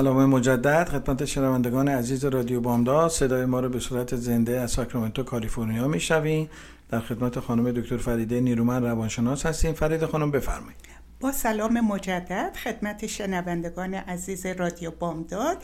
[0.00, 3.10] سلام مجدد خدمت شنوندگان عزیز رادیو بامداد.
[3.10, 6.50] صدای ما رو به صورت زنده از ساکرامنتو کالیفرنیا میشنویم
[6.88, 9.72] در خدمت خانم دکتر فریده نیرومن روانشناس هستیم.
[9.72, 10.76] فرید خانم بفرمایید.
[11.20, 15.62] با سلام مجدد خدمت شنوندگان عزیز رادیو بامداد.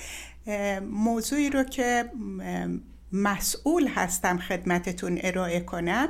[0.90, 2.04] موضوعی رو که
[3.12, 6.08] مسئول هستم خدمتتون ارائه کنم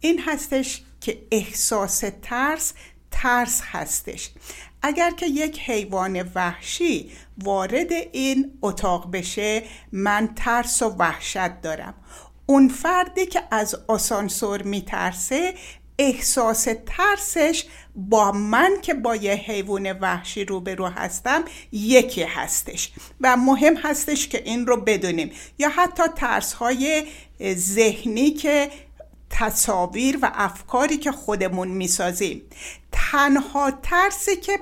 [0.00, 2.72] این هستش که احساس ترس
[3.10, 4.30] ترس هستش.
[4.82, 7.10] اگر که یک حیوان وحشی
[7.44, 9.62] وارد این اتاق بشه
[9.92, 11.94] من ترس و وحشت دارم.
[12.46, 15.54] اون فردی که از آسانسور میترسه
[15.98, 17.64] احساس ترسش
[17.94, 22.92] با من که با یه حیوان وحشی روبرو هستم یکی هستش.
[23.20, 25.30] و مهم هستش که این رو بدونیم.
[25.58, 27.04] یا حتی ترس های
[27.54, 28.70] ذهنی که
[29.30, 32.42] تصاویر و افکاری که خودمون می‌سازیم.
[32.92, 34.58] تنها ترسی که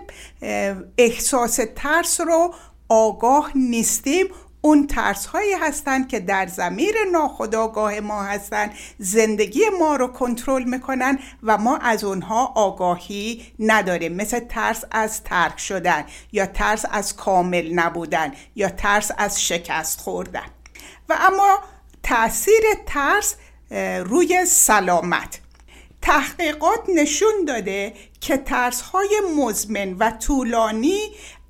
[0.99, 2.55] احساس ترس رو
[2.89, 4.27] آگاه نیستیم.
[4.61, 11.19] اون ترس هایی هستند که در زمیر ناخودآگاه ما هستند زندگی ما رو کنترل می‌کنن
[11.43, 14.15] و ما از اونها آگاهی نداریم.
[14.15, 20.47] مثل ترس از ترک شدن یا ترس از کامل نبودن یا ترس از شکست خوردن.
[21.09, 21.59] و اما
[22.03, 23.35] تاثیر ترس
[24.05, 25.41] روی سلامت.
[26.03, 31.01] تحقیقات نشون داده که ترس های مزمن و طولانی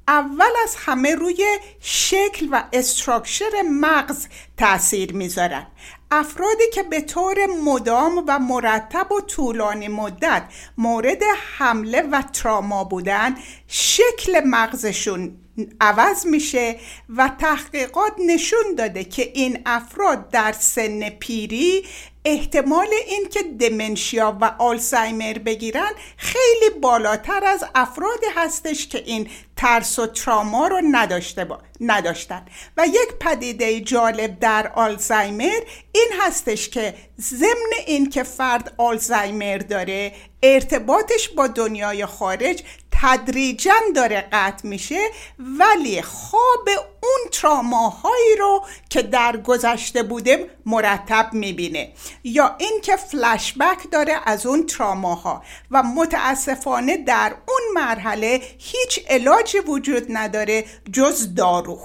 [0.09, 5.67] اول از همه روی شکل و استراکچر مغز تاثیر می‌ذارن.
[6.11, 10.43] افرادی که به طور مدام و مرتب و طولانی مدت
[10.79, 11.23] مورد
[11.59, 13.37] حمله و تراما بودن
[13.69, 15.46] شکل مغزشون
[15.81, 16.77] عوض میشه
[17.17, 21.85] و تحقیقات نشون داده که این افراد در سن پیری
[22.25, 30.07] احتمال اینکه دمنشیا و آلزایمر بگیرن خیلی بالاتر از افرادی هستش که این ترس و
[30.07, 31.59] تراما رو نداشته با...
[31.81, 32.47] نداشتن.
[32.77, 35.61] و یک پدیده جالب در آلزایمر
[35.93, 42.63] این هستش که ضمن این که فرد آلزایمر داره ارتباطش با دنیای خارج
[43.03, 46.69] تدریجا داره قطع میشه ولی خواب
[47.03, 51.93] اون تراماهایی رو که در گذشته بوده مرتب می‌بینه.
[52.25, 55.43] یا اینکه فلشبک داره از اون تراماها.
[55.71, 59.01] و متاسفانه در اون مرحله هیچ
[59.47, 61.81] علاجی وجود نداره جز دارو.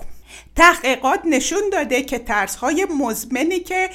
[0.55, 3.89] تحقیقات نشون داده که ترس های مزمنی که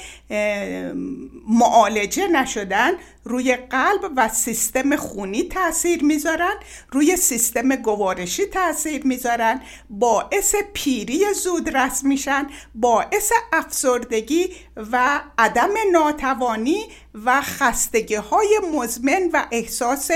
[1.47, 2.91] معالجه نشدن
[3.23, 6.53] روی قلب و سیستم خونی تاثیر می‌ذارن
[6.91, 14.49] روی سیستم گوارشی تاثیر می‌ذارن باعث پیری زودرس میشن باعث افسردگی
[14.91, 16.85] و عدم ناتوانی
[17.25, 20.11] و خستگی های مزمن و احساس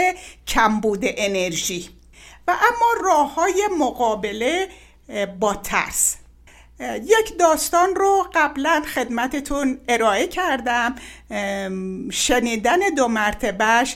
[0.48, 2.01] کمبود انرژی.
[2.52, 4.68] اما راه های مقابله
[5.40, 6.16] با ترس.
[7.04, 10.96] یک داستان رو قبلا خدمتتون ارائه کردم.
[12.12, 13.96] شنیدن دو مرتبهش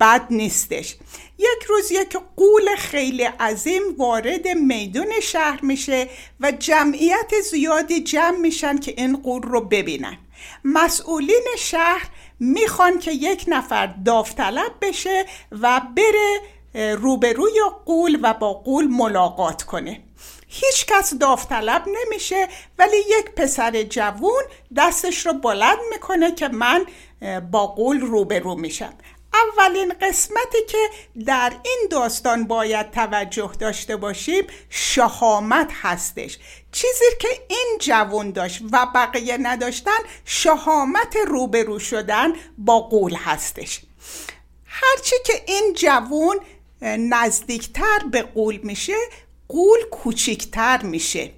[0.00, 0.96] بد نیستش.
[1.38, 6.08] یک روز یک قول خیلی عظیم وارد میدون شهر میشه
[6.40, 10.18] و جمعیت زیادی جمع میشن که این قول رو ببینن.
[10.64, 12.08] مسئولین شهر
[12.40, 16.40] می‌خوان که یک نفر داوطلب بشه و بره
[16.74, 20.02] روبروی قول و با قول ملاقات کنه.
[20.48, 22.48] هیچ کس داوطلب نمیشه
[22.78, 24.42] ولی یک پسر جوون
[24.76, 26.86] دستش رو بلند می‌کنه که من
[27.50, 28.94] با قول روبرو میشم.
[29.34, 30.90] اولین قسمتی که
[31.26, 36.38] در این داستان باید توجه داشته باشیم شهامت هستش.
[36.72, 43.80] چیزی که این جوون داشت و بقیه نداشتن شهامت روبرو شدن با قول هستش.
[44.66, 46.40] هرچی که این جوون
[46.82, 48.96] نزدیکتر به قول میشه
[49.48, 51.30] قول کوچیکتر میشه.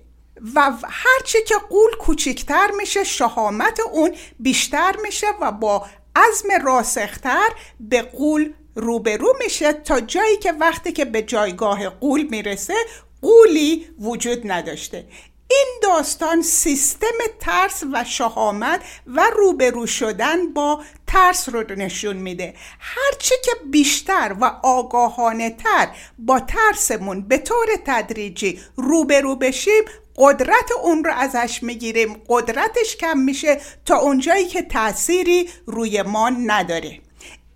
[0.55, 5.87] و هرچی که قول کوچیکتر میشه شهامت اون بیشتر میشه و با
[6.17, 7.49] عزم راسختر
[7.81, 9.73] به قول روبرو میشه.
[9.73, 12.75] تا جایی که وقتی که به جایگاه قول می‌رسه
[13.23, 15.05] قولی وجود نداشته.
[15.53, 17.07] این داستان سیستم
[17.41, 22.55] ترس و شهامت و روبرو شدن با ترس رو نشون میده.
[22.79, 25.89] هرچی که بیشتر و آگاهانه تر
[26.19, 29.85] با ترسمون به طور تدریجی روبرو بشیم
[30.17, 32.23] قدرت اون رو ازش می‌گیریم.
[32.29, 37.01] قدرتش کم میشه تا اونجایی که تأثیری روی ما نداره.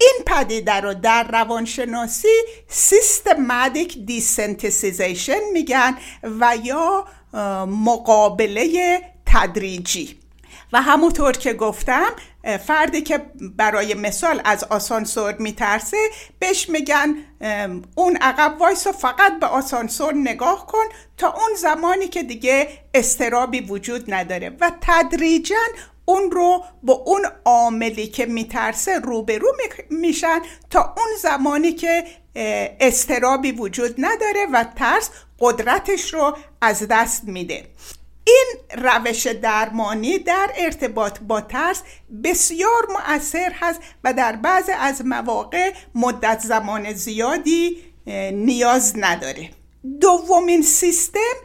[0.00, 7.06] این پدیده رو در روانشناسی systematic desensitization میگن و یا
[7.66, 10.18] مقابله تدریجی.
[10.72, 12.06] و همونطور که گفتم
[12.66, 13.18] فردی که
[13.56, 15.96] برای مثال از آسانسور میترسه
[16.38, 17.14] بهش میگن
[17.94, 20.84] اون عقب وایس فقط به آسانسور نگاه کن
[21.16, 24.56] تا اون زمانی که دیگه استرابی وجود نداره.
[24.60, 25.56] و تدریجا
[26.04, 29.52] اون رو با اون عاملی که میترسه روبرو
[29.90, 32.04] میشن تا اون زمانی که
[32.80, 35.10] استرابی وجود نداره و ترس
[35.40, 37.66] قدرتش رو از دست میده.
[38.24, 41.82] این روش درمانی در ارتباط با ترس
[42.24, 47.76] بسیار مؤثر هست و در بعض از مواقع مدت زمان زیادی
[48.32, 49.50] نیاز نداره.
[50.00, 51.36] دومین سیستم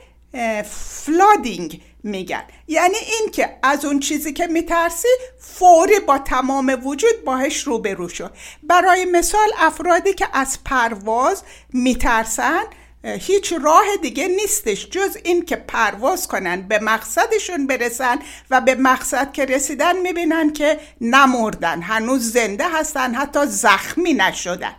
[0.66, 2.44] flooding میگن.
[2.68, 5.08] یعنی این که از اون چیزی که میترسی
[5.40, 8.30] فوری با تمام وجود باهش روبرو شو.
[8.64, 12.64] برای مثال افرادی که از پرواز میترسن
[13.04, 19.34] هیچ راه دیگه نیستش جز این که پرواز کنن به مقصدشون برسن و به مقصد
[19.34, 24.76] که رسیدن می‌بینن که نمردن هنوز زنده هستن حتی زخمی نشدن.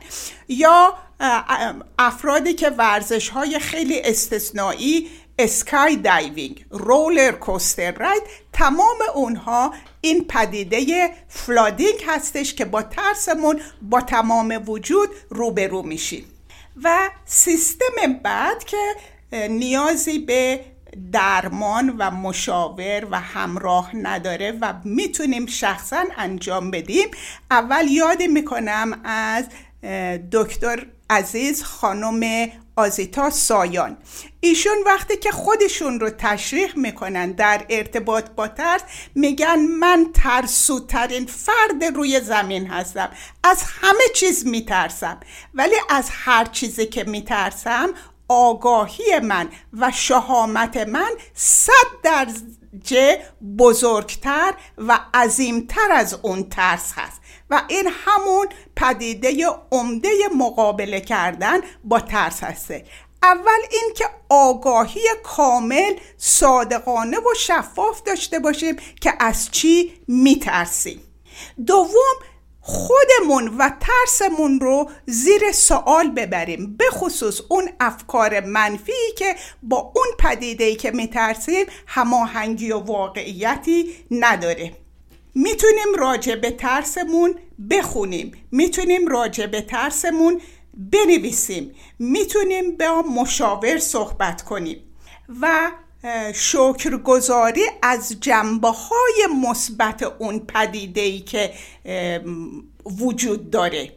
[0.48, 0.98] یا
[1.98, 8.22] افرادی که ورزش های خیلی استثنایی skydiving roller coaster ride
[8.52, 16.31] تمام اونها این پدیده flooding هستش که با ترسمون با تمام وجود روبرو میشیم.
[16.84, 18.94] و سیستم بعد که
[19.48, 20.60] نیازی به
[21.12, 27.08] درمان و مشاور و همراه نداره و می‌تونیم شخصا انجام بدیم
[27.50, 29.44] اول یاد می‌کنم از
[30.32, 33.96] دکتر عزیز خانم آزیتا سایان.
[34.40, 38.80] ایشون وقتی که خودشون رو تشریح می‌کنن در ارتباط با ترس
[39.14, 43.10] میگن من ترسوترین فرد روی زمین هستم.
[43.44, 45.20] از همه چیز میترسم.
[45.54, 47.90] ولی از هر چیزی که میترسم
[48.28, 53.22] آگاهی من و شهامت من صد درجه
[53.58, 57.21] بزرگتر و عظیمتر از اون ترس هست.
[57.52, 62.84] و این همون پدیده عمده مقابله کردن با ترس هسته.
[63.22, 71.02] اول اینکه آگاهی کامل صادقانه و شفاف داشته باشیم که از چی میترسیم.
[71.66, 72.16] دوم
[72.60, 80.06] خودمون و ترسمون رو زیر سوال ببریم به خصوص اون افکار منفی که با اون
[80.18, 84.81] پدیده که میترسیم هماهنگی و واقعیتی نداره
[85.34, 87.34] می‌تونیم راجع به ترسمون
[87.70, 88.32] بخونیم.
[88.50, 90.40] می‌تونیم راجع به ترسمون
[90.74, 91.74] بنویسیم.
[91.98, 94.78] می‌تونیم با مشاور صحبت کنیم.
[95.42, 95.70] و
[96.34, 101.52] شکرگزاری از جنبه های مثبت اون پدیده ای که
[103.00, 103.92] وجود داره.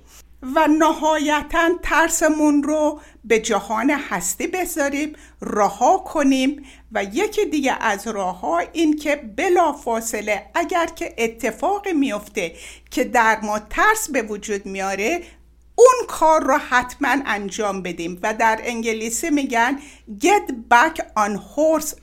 [0.56, 6.66] و نهایتا ترسمون رو به جهان هستی بذاریم رها کنیم
[6.96, 12.56] و یکی دیگه از راه ها این که بلا فاصله اگر که اتفاقی میفته
[12.92, 15.22] که در ما ترس به وجود میاره
[15.76, 18.20] اون کار رو حتما انجام بدیم.
[18.24, 19.80] و در انگلیسی میگن
[20.20, 21.94] get back on horse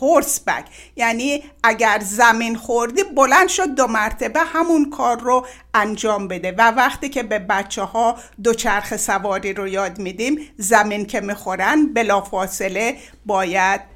[0.00, 0.64] هورس بک
[0.96, 6.52] یعنی اگر زمین خوردی بلند شد دو مرتبه همون کار رو انجام بده.
[6.58, 12.96] و وقتی که به بچه ها دوچرخ سواری رو یاد میدیم زمین که می‌خورن بلافاصله
[13.26, 13.91] باید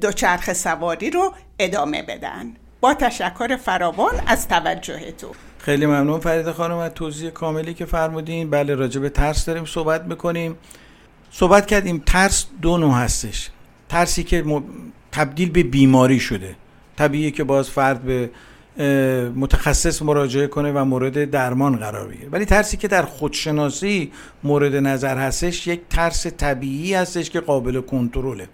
[0.00, 2.54] دوچرخ سواری رو ادامه بدن.
[2.80, 5.30] با تشکر فراوان از توجهتون.
[5.58, 8.50] خیلی ممنون فرید خانم از توضیح کاملی که فرمودین.
[8.50, 10.56] بله راجع به ترس داریم صحبت می‌کنیم.
[11.30, 13.50] صحبت کردیم ترس دو نوع هستش.
[13.88, 14.44] ترسی که
[15.12, 16.56] تبدیل به بیماری شده.
[16.96, 18.30] طبیعیه که باز فرد به
[19.36, 22.28] متخصص مراجعه کنه و مورد درمان قرار بگیره.
[22.28, 24.12] ولی ترسی که در خودشناسی
[24.44, 28.48] مورد نظر هستش یک ترس طبیعی هستش که قابل کنترله.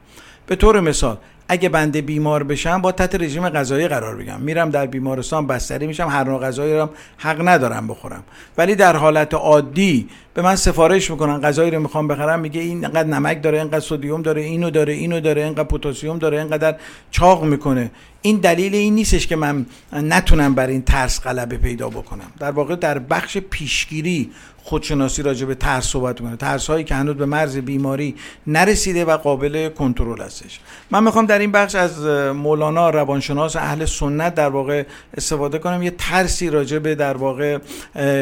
[0.48, 1.16] به طور مثال
[1.48, 6.08] اگه بنده بیمار بشم با تحت رژیم غذایی قرار بگم میرم در بیمارستان بستری میشم
[6.08, 8.24] هر نوع غذایی رو حق ندارم بخورم.
[8.58, 13.08] ولی در حالت عادی به من سفارش می‌کنن غذایی رو می‌خوام بخرم میگه این اینقدر
[13.08, 16.74] نمک داره اینقدر سدیم داره اینو داره اینو داره اینقدر پتاسیم داره اینقدر
[17.10, 17.90] چاق می‌کنه.
[18.22, 22.32] این دلیل این نیستش که من نتونم بر این ترس غلبه پیدا بکنم.
[22.38, 24.30] در واقع در بخش پیشگیری
[24.62, 26.36] خودشناسی راجع به ترس صحبت می‌کنه.
[26.36, 28.14] ترس هایی که هنوز به مرز بیماری
[28.46, 30.60] نرسیده و قابل کنترل هستش.
[30.90, 32.04] من می‌خوام در این بخش از
[32.34, 34.84] مولانا روانشناس اهل سنت در واقع
[35.16, 35.82] استفاده کنم.
[35.82, 37.58] یه ترسی راجع به در واقع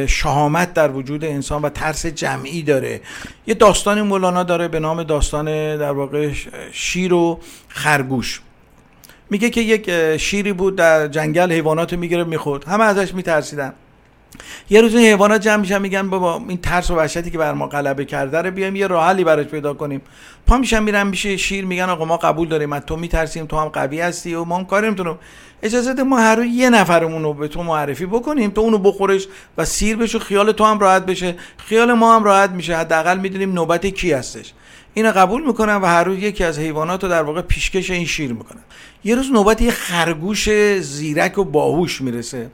[0.07, 3.01] شهامت در وجود انسان و ترس جمعی داره.
[3.47, 6.32] یه داستانی مولانا داره به نام داستان در واقع
[6.72, 8.40] شیر و خرگوش.
[9.31, 12.64] میگه که یک شیری بود در جنگل حیوانات می‌گیره می‌خورد.
[12.64, 13.72] همه ازش میترسیدن.
[14.70, 17.66] یه روز این حیوانات جمع میشن میگن بابا این ترس و وحشتی که بر ما
[17.66, 20.01] غلبه کرده رو بیایم یه راه حلی براش پیدا کنیم.
[20.47, 23.68] پا میشن میرن میشه شیر میگن آقا ما قبول داریم از تو میترسیم تو هم
[23.68, 25.18] قوی هستی و ما هم کاری نمی‌تونیم
[25.62, 29.27] اجازه ده ما هر یه نفرمون رو به تو معرفی بکنیم تو اونو بخورش
[29.59, 31.35] و سیر بشه خیال تو هم راحت بشه.
[31.57, 32.77] خیال ما هم راحت میشه.
[32.77, 34.53] حداقل می‌دونیم نوبت کی هستش.
[34.97, 38.32] اینو قبول می‌کنن و هر روز یکی از حیوانات رو در واقع پیشکش این شیر
[38.32, 38.61] می‌کنن
[39.05, 42.51] یه روز نوبت یه خرگوش زیرک و باهوش می‌رسه.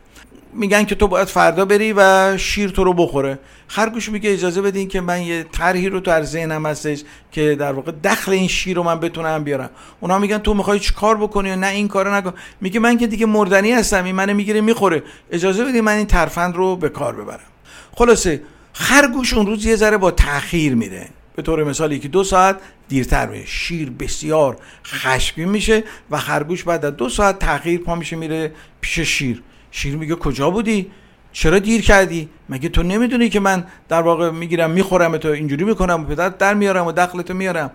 [0.52, 3.38] میگن که تو باید فردا بری و شیر تو رو بخوره.
[3.68, 7.92] خرگوش میگه اجازه بدین که من یه طرحی رو در ذهنم هستش که در واقع
[8.04, 9.70] دخل این شیر رو من بتونم بیارم.
[10.00, 12.32] اونا میگن تو می‌خوای چی کار بکنی یا نه این کارو نکن.
[12.60, 15.02] میگه من که دیگه مردنی هستم این منو می‌گیره می‌خوره.
[15.30, 17.50] اجازه بدین من این ترفند رو به کار ببرم.
[17.92, 21.08] خلاصه خرگوش اون روز یه ذره با تاخیر میره.
[21.34, 22.56] به طور مثال یکی دو ساعت
[22.88, 23.44] دیرتر میره.
[23.46, 24.56] شیر بسیار
[24.86, 29.42] خشمگین میشه و خرگوش بعد از دو ساعت تاخیر پا میشه میره پیش شیر.
[29.70, 30.90] شیر میگه کجا بودی؟
[31.32, 36.00] چرا دیر کردی؟ مگه تو نمی‌دونی که من در واقع می‌گیرم می‌خورم تو اینجوری می‌کنم
[36.00, 37.70] و پدر در میارم و دخلتو میارم؟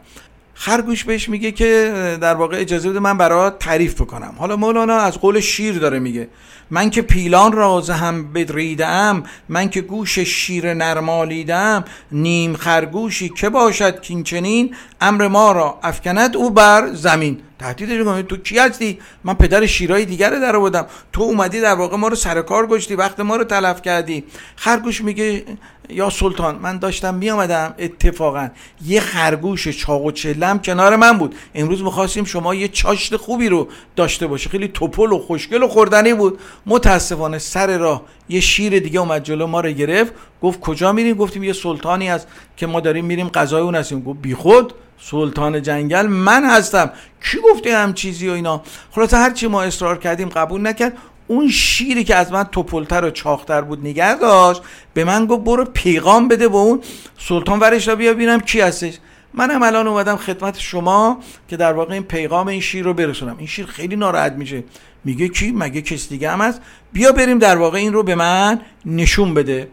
[0.53, 4.35] خرگوش بهش میگه که در واقع اجازه بده من برات تعریف بکنم.
[4.37, 6.27] حالا مولانا از قول شیر داره میگه.
[6.71, 14.01] من که پیلان راز هم بدریدم من که گوش شیر نرمالیدم نیم خرگوشی که باشد
[14.01, 17.39] کینچنین امر ما را افکند او بر زمین.
[17.59, 21.97] تهدیدش می‌کنه تو کی هستی؟ من پدر شیرای دیگر رو در تو اومدی در واقع
[21.97, 24.23] ما رو سر کار گشتی وقت ما رو تلف کردی.
[24.55, 25.43] خرگوش میگه
[25.89, 28.49] یا سلطان من داشتم میامدم اتفاقا.
[28.85, 31.35] یه خرگوش چاق و چلم کنار من بود.
[31.55, 36.13] امروز می‌خواستیم شما یه چاشت خوبی رو داشته باشه خیلی توپل و خوشگل و خوردنی
[36.13, 36.39] بود.
[36.65, 40.13] متاسفانه سر راه یه شیر دیگه اومد جلو ما رو گرفت.
[40.41, 42.27] گفت کجا میریم؟ گفتیم یه سلطانی هست
[42.57, 44.01] که ما داریم میریم غذای اون هستیم.
[44.03, 46.91] گفت بیخود سلطان جنگل من هستم.
[47.23, 50.97] کی گفته هم چیزی و اینا؟ خلاصه هرچی ما اصرار کردیم قبول نکرد.
[51.27, 54.61] اون شیری که از من توپلتر و چاختر بود نگر داشت
[54.93, 56.81] به من گفت برو پیغام بده به اون
[57.17, 58.93] سلطان ورش را بیا بینم کی هستش.
[59.33, 63.35] منم الان اومدم خدمت شما که در واقع این پیغام این شیر رو برسونم.
[63.37, 64.63] این شیر خیلی ناراحت میشه.
[65.07, 66.61] میگه کی مگه کس دیگه هم هست؟
[66.93, 69.67] بیا بریم در واقع این رو به من نشون بده.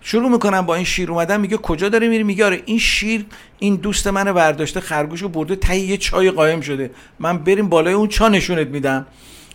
[0.00, 1.40] شروع می‌کنم با این شیر اومدن.
[1.40, 3.26] میگه کجا داره میری؟ میگه آره این شیر
[3.58, 6.90] این دوست من برداشته خرگوش رو برده ته یه چای قایم شده.
[7.18, 9.06] من بریم بالای اون چا نشونت میدم.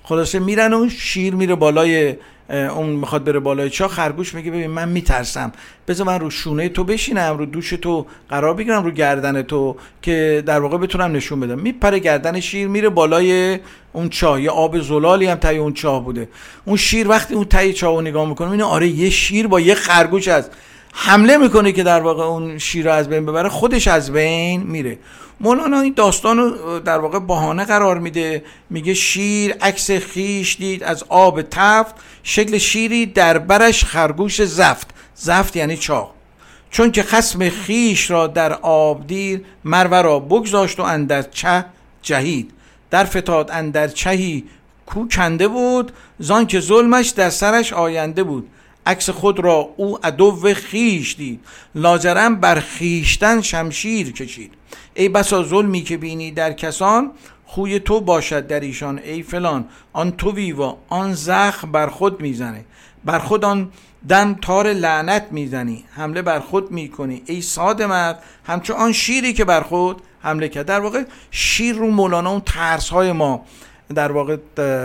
[0.03, 2.15] خلاصه میرن اون شیر میره بالای
[2.49, 5.51] اون می‌خواد بره بالای چا خرگوش میگه ببین من میترسم.
[5.87, 10.43] بذار من رو شونه تو بشینم رو دوش تو قرار بگیرم رو گردن تو که
[10.45, 11.59] در واقع بتونم نشون بدم.
[11.59, 13.59] میپره گردن شیر میره بالای
[13.93, 14.41] اون چاه.
[14.41, 16.29] یه آب زلالی هم تای اون چاه بوده.
[16.65, 19.75] اون شیر وقتی اون تای چاه رو نگاه می‌کنه اینه آره یه شیر با یه
[19.75, 20.51] خرگوش هست.
[20.93, 24.97] حمله می‌کنه که در واقع اون شیر رو از بین ببره خودش از بین میره.
[25.41, 28.43] مولانا این داستان رو در واقع بهانه قرار میده.
[28.69, 34.89] میگه شیر عکس خیش دید از آب تفت شکل شیری در برش خرگوش زفت.
[35.15, 36.11] زفت یعنی چاق.
[36.71, 41.65] چون که خسم خیش را در آب دیر مرور را بگذاشت و اندر چه
[42.01, 42.51] جهید.
[42.89, 44.43] در فتاد اندر چهی
[44.85, 48.47] کو کنده بود زان که ظلمش در سرش آینده بود.
[48.85, 51.39] عکس خود را او عدو خیش دید.
[51.75, 54.53] لاجرم بر خیشتن شمشیر کشید.
[54.93, 57.11] ای بسا ظلمی که بینی در کسان
[57.45, 59.65] خوی تو باشد در ایشان ای فلان.
[59.93, 62.65] آن تو ویوا آن زخم بر خود می‌زنه.
[63.05, 63.71] بر خود آن
[64.09, 65.83] دم تار لعنت می‌زنی.
[65.95, 67.21] حمله بر خود می‌کنی.
[67.25, 70.65] ای ساده مرد همچون آن شیری که بر خود حمله کرد.
[70.65, 73.45] در واقع شیر رو مولانا اون ترس های ما
[73.95, 74.37] در واقع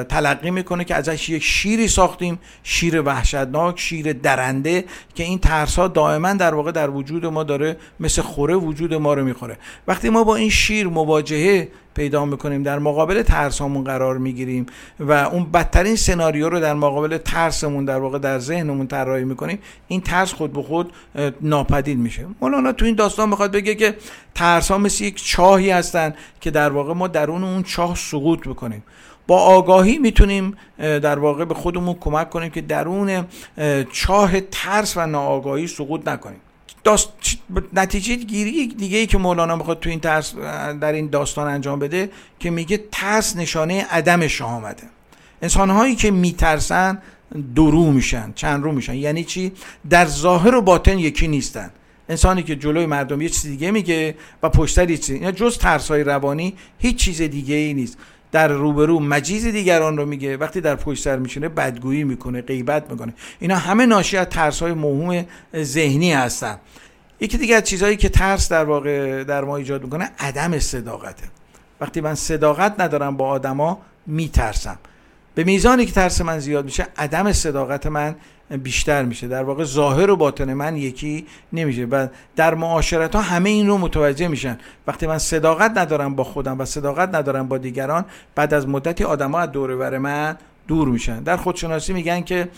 [0.03, 4.85] تلقی می‌کنه که ازش یک شیری ساختیم شیر وحشتناک شیر درنده
[5.15, 9.15] که این ترس ها دائما در واقع در وجود ما داره مثل خوره وجود ما
[9.15, 9.59] رو می‌خوره.
[9.89, 12.63] وقتی ما با این شیر مواجهه پیدا می‌کنیم.
[12.63, 14.67] در مقابل ترسامون قرار می‌گیریم
[15.01, 19.59] و اون بدترین سناریو رو در مقابل ترسمون در واقع در ذهنمون طراحی می‌کنیم.
[19.89, 20.93] این ترس خود به خود
[21.41, 22.27] ناپدید میشه.
[22.41, 23.97] مولانا تو این داستان می‌خواد بگه که
[24.35, 28.83] ترس ها مثل یک چاهی هستن که در واقع ما درون اون چاه سقوط می‌کنیم.
[29.27, 33.27] با آگاهی می‌تونیم در واقع به خودمون کمک کنیم که درون
[33.93, 36.41] چاه ترس و ناآگاهی سقوط نکنیم.
[36.85, 37.09] داست...
[37.73, 40.35] نتیجه گیری دیگه ای که مولانا می‌خواد تو این ترس
[40.81, 44.87] در این داستان انجام بده که میگه ترس نشانه عدم شهامته.
[45.43, 46.99] انسان هایی که میترسن
[47.55, 48.95] درو میشن چند رو میشن.
[48.95, 49.53] یعنی چی؟
[49.91, 51.71] در ظاهر و باطن یکی نیستن.
[52.09, 56.05] انسانی که جلوی مردم یه چیز دیگه میگه و پشتر یه چیز جز ترس های
[56.05, 57.99] روانی هیچ چیز دیگه ای نیست.
[58.35, 60.37] در روبرو مجیز دیگران رو میگه.
[60.37, 63.15] وقتی در پشت سر میشینه بدگویی می‌کنه غیبت می‌کنه.
[63.41, 65.25] اینا همه ناشی از ترس های موهوم
[65.57, 66.59] ذهنی هستن.
[67.21, 71.25] یکی دیگه از چیزهایی که ترس در واقع در ما ایجاد می‌کنه عدم صداقته.
[71.81, 74.79] وقتی من صداقت ندارم با آدما میترسم.
[75.35, 78.15] به میزانی که ترس من زیاد میشه عدم صداقت من
[78.51, 79.29] بیشتر میشه.
[79.29, 81.85] در واقع ظاهر و باطن من یکی نمیشه.
[81.85, 82.07] و
[82.37, 84.59] در معاشرت ها همه این رو متوجه میشن.
[84.87, 88.05] وقتی من صداقت ندارم با خودم و صداقت ندارم با دیگران
[88.35, 90.37] بعد از مدتی آدما از دور من
[90.69, 91.23] دور میشن.
[91.23, 92.49] در خودشناسی میگن که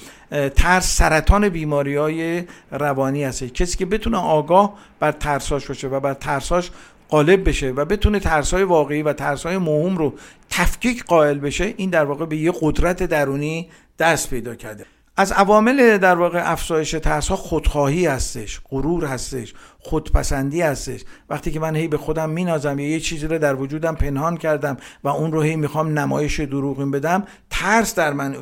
[0.56, 3.44] ترس سرطان بیماری های روانی هست.
[3.44, 6.70] کسی که بتونه آگاه بر ترساش باشه و بر ترساش
[7.10, 10.14] غالب بشه و بتونه ترسای واقعی و ترسای موهوم رو
[10.50, 14.86] تفکیک قائل بشه این در واقع به یه قدرت درونی دست پیدا کرده.
[15.16, 21.04] از عوامل در واقع افزایش ترس ها خودخواهی هستش غرور هستش خودپسندی هستش.
[21.30, 24.76] وقتی که من هی به خودم مینازم یا یه چیزی رو در وجودم پنهان کردم
[25.04, 28.36] و اون رو هی می‌خوام نمایش دروغین بدم ترس در من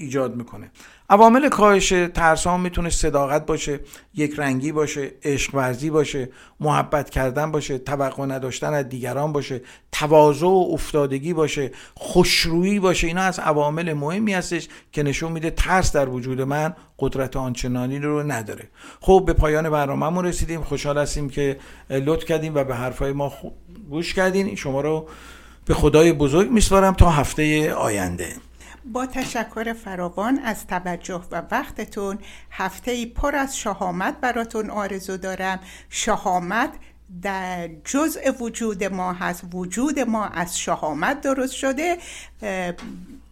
[0.00, 0.70] ایجاد می‌کنه.
[1.10, 3.80] عوامل کاهش ترس ها می‌تونه صداقت باشه
[4.14, 6.28] یک رنگی باشه عشق ورزی باشه
[6.60, 9.60] محبت کردن باشه توقع نداشتن از دیگران باشه
[9.92, 13.06] تواضع و افتادگی باشه خوشرویی باشه.
[13.06, 18.22] اینا از عوامل مهمی هستش که نشون میده ترس در وجود من قدرت آنچنانی رو
[18.22, 18.68] نداره.
[19.00, 20.62] خب به پایان برنامهمون رسیدیم.
[20.62, 21.56] خوشحال هستیم که
[21.90, 23.32] لطف کردیم و به حرفای ما
[23.90, 24.54] گوش کردین.
[24.54, 25.08] شما رو
[25.64, 28.28] به خدای بزرگ میسپارم تا هفته آینده.
[28.84, 32.18] با تشکر فراوان از توجه و وقتتون
[32.50, 35.60] هفته پر از شهامت براتون آرزو دارم.
[35.88, 36.70] شهامت
[37.22, 39.44] در جزء وجود ما هست.
[39.52, 41.98] وجود ما از شهامت درست شده.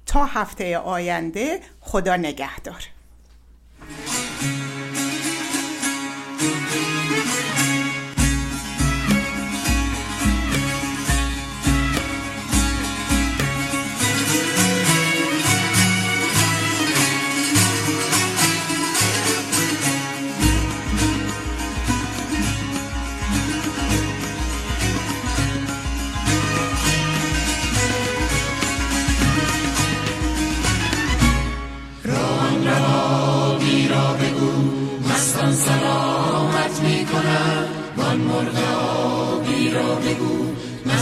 [0.07, 2.84] تا هفته آینده خدا نگهدار.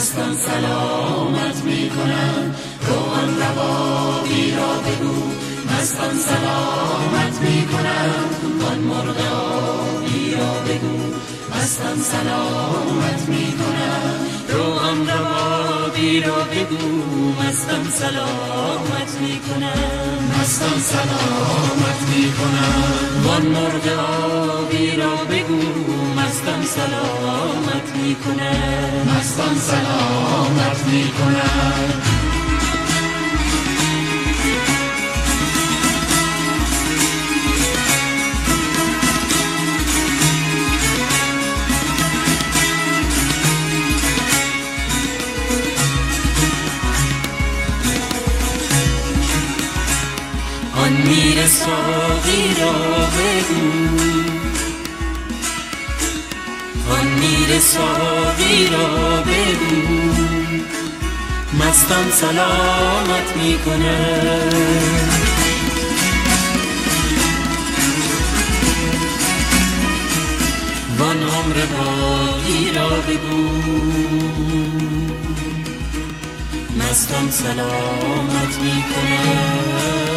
[0.06, 2.54] مستان سلامت می کنن
[2.88, 5.22] روان ربابی را بگو.
[5.72, 10.96] مستان سلامت می کنن آن مرغ آبی را بگو.
[11.54, 16.86] مستان سلامت می کنن روان ربابی را بگو.
[17.42, 25.86] مستان سلامت می کنن مستان سلامت می کنن وان مرغ آبی را بگو.
[26.16, 28.52] مستان سلامت می‌کنه
[29.16, 32.35] مستان سلامت می‌کنه آن
[51.06, 52.72] میر ساقی را
[53.06, 53.96] بگو.
[56.90, 59.82] آن میر ساقی را بگو.
[61.52, 63.98] مستان سلامت می‌کنه
[70.98, 73.48] وان عمر باقی را بگو.
[76.78, 80.15] مستان سلامت می‌کنم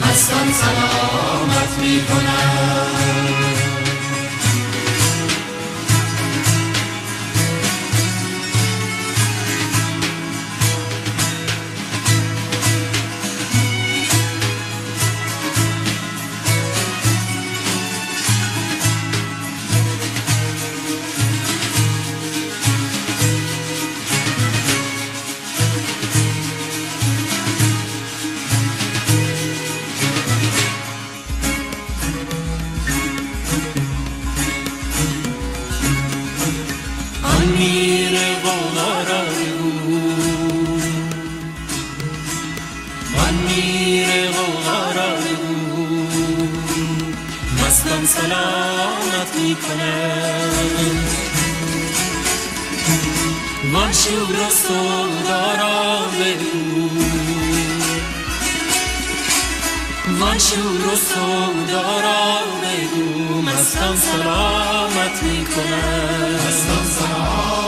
[0.00, 2.80] مستان سلامت می‌کنم.
[3.64, 3.69] آن
[47.90, 51.04] مستم سلامت می‌کنم.
[53.72, 56.88] وان شور و سودارا بگو.
[60.20, 63.42] وان شور و سودارا بگو.
[63.42, 66.34] مستم سلامت می‌کنم.
[66.48, 67.59] مستم سلامت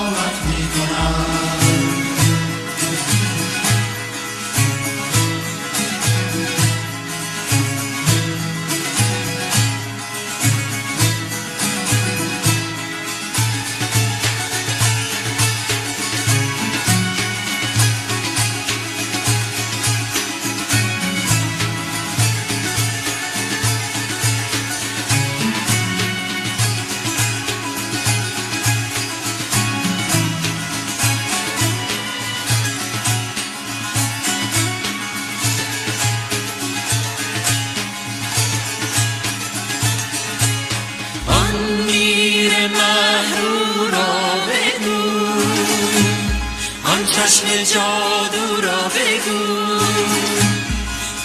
[47.33, 49.79] چشم جادو را بگو.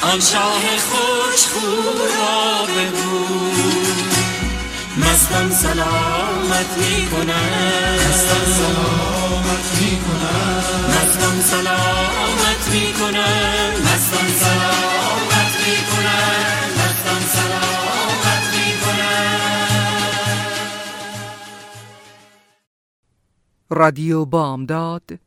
[0.02, 1.68] آن شاه خوشخو
[2.18, 3.26] را بگو.
[4.98, 15.76] مستم سلامت می کنم مستم سلامت می کنم مستم سلامت می کنم مستم سلامت می
[15.76, 18.74] کنم مستم سلامت می
[23.70, 25.27] رادیو بامداد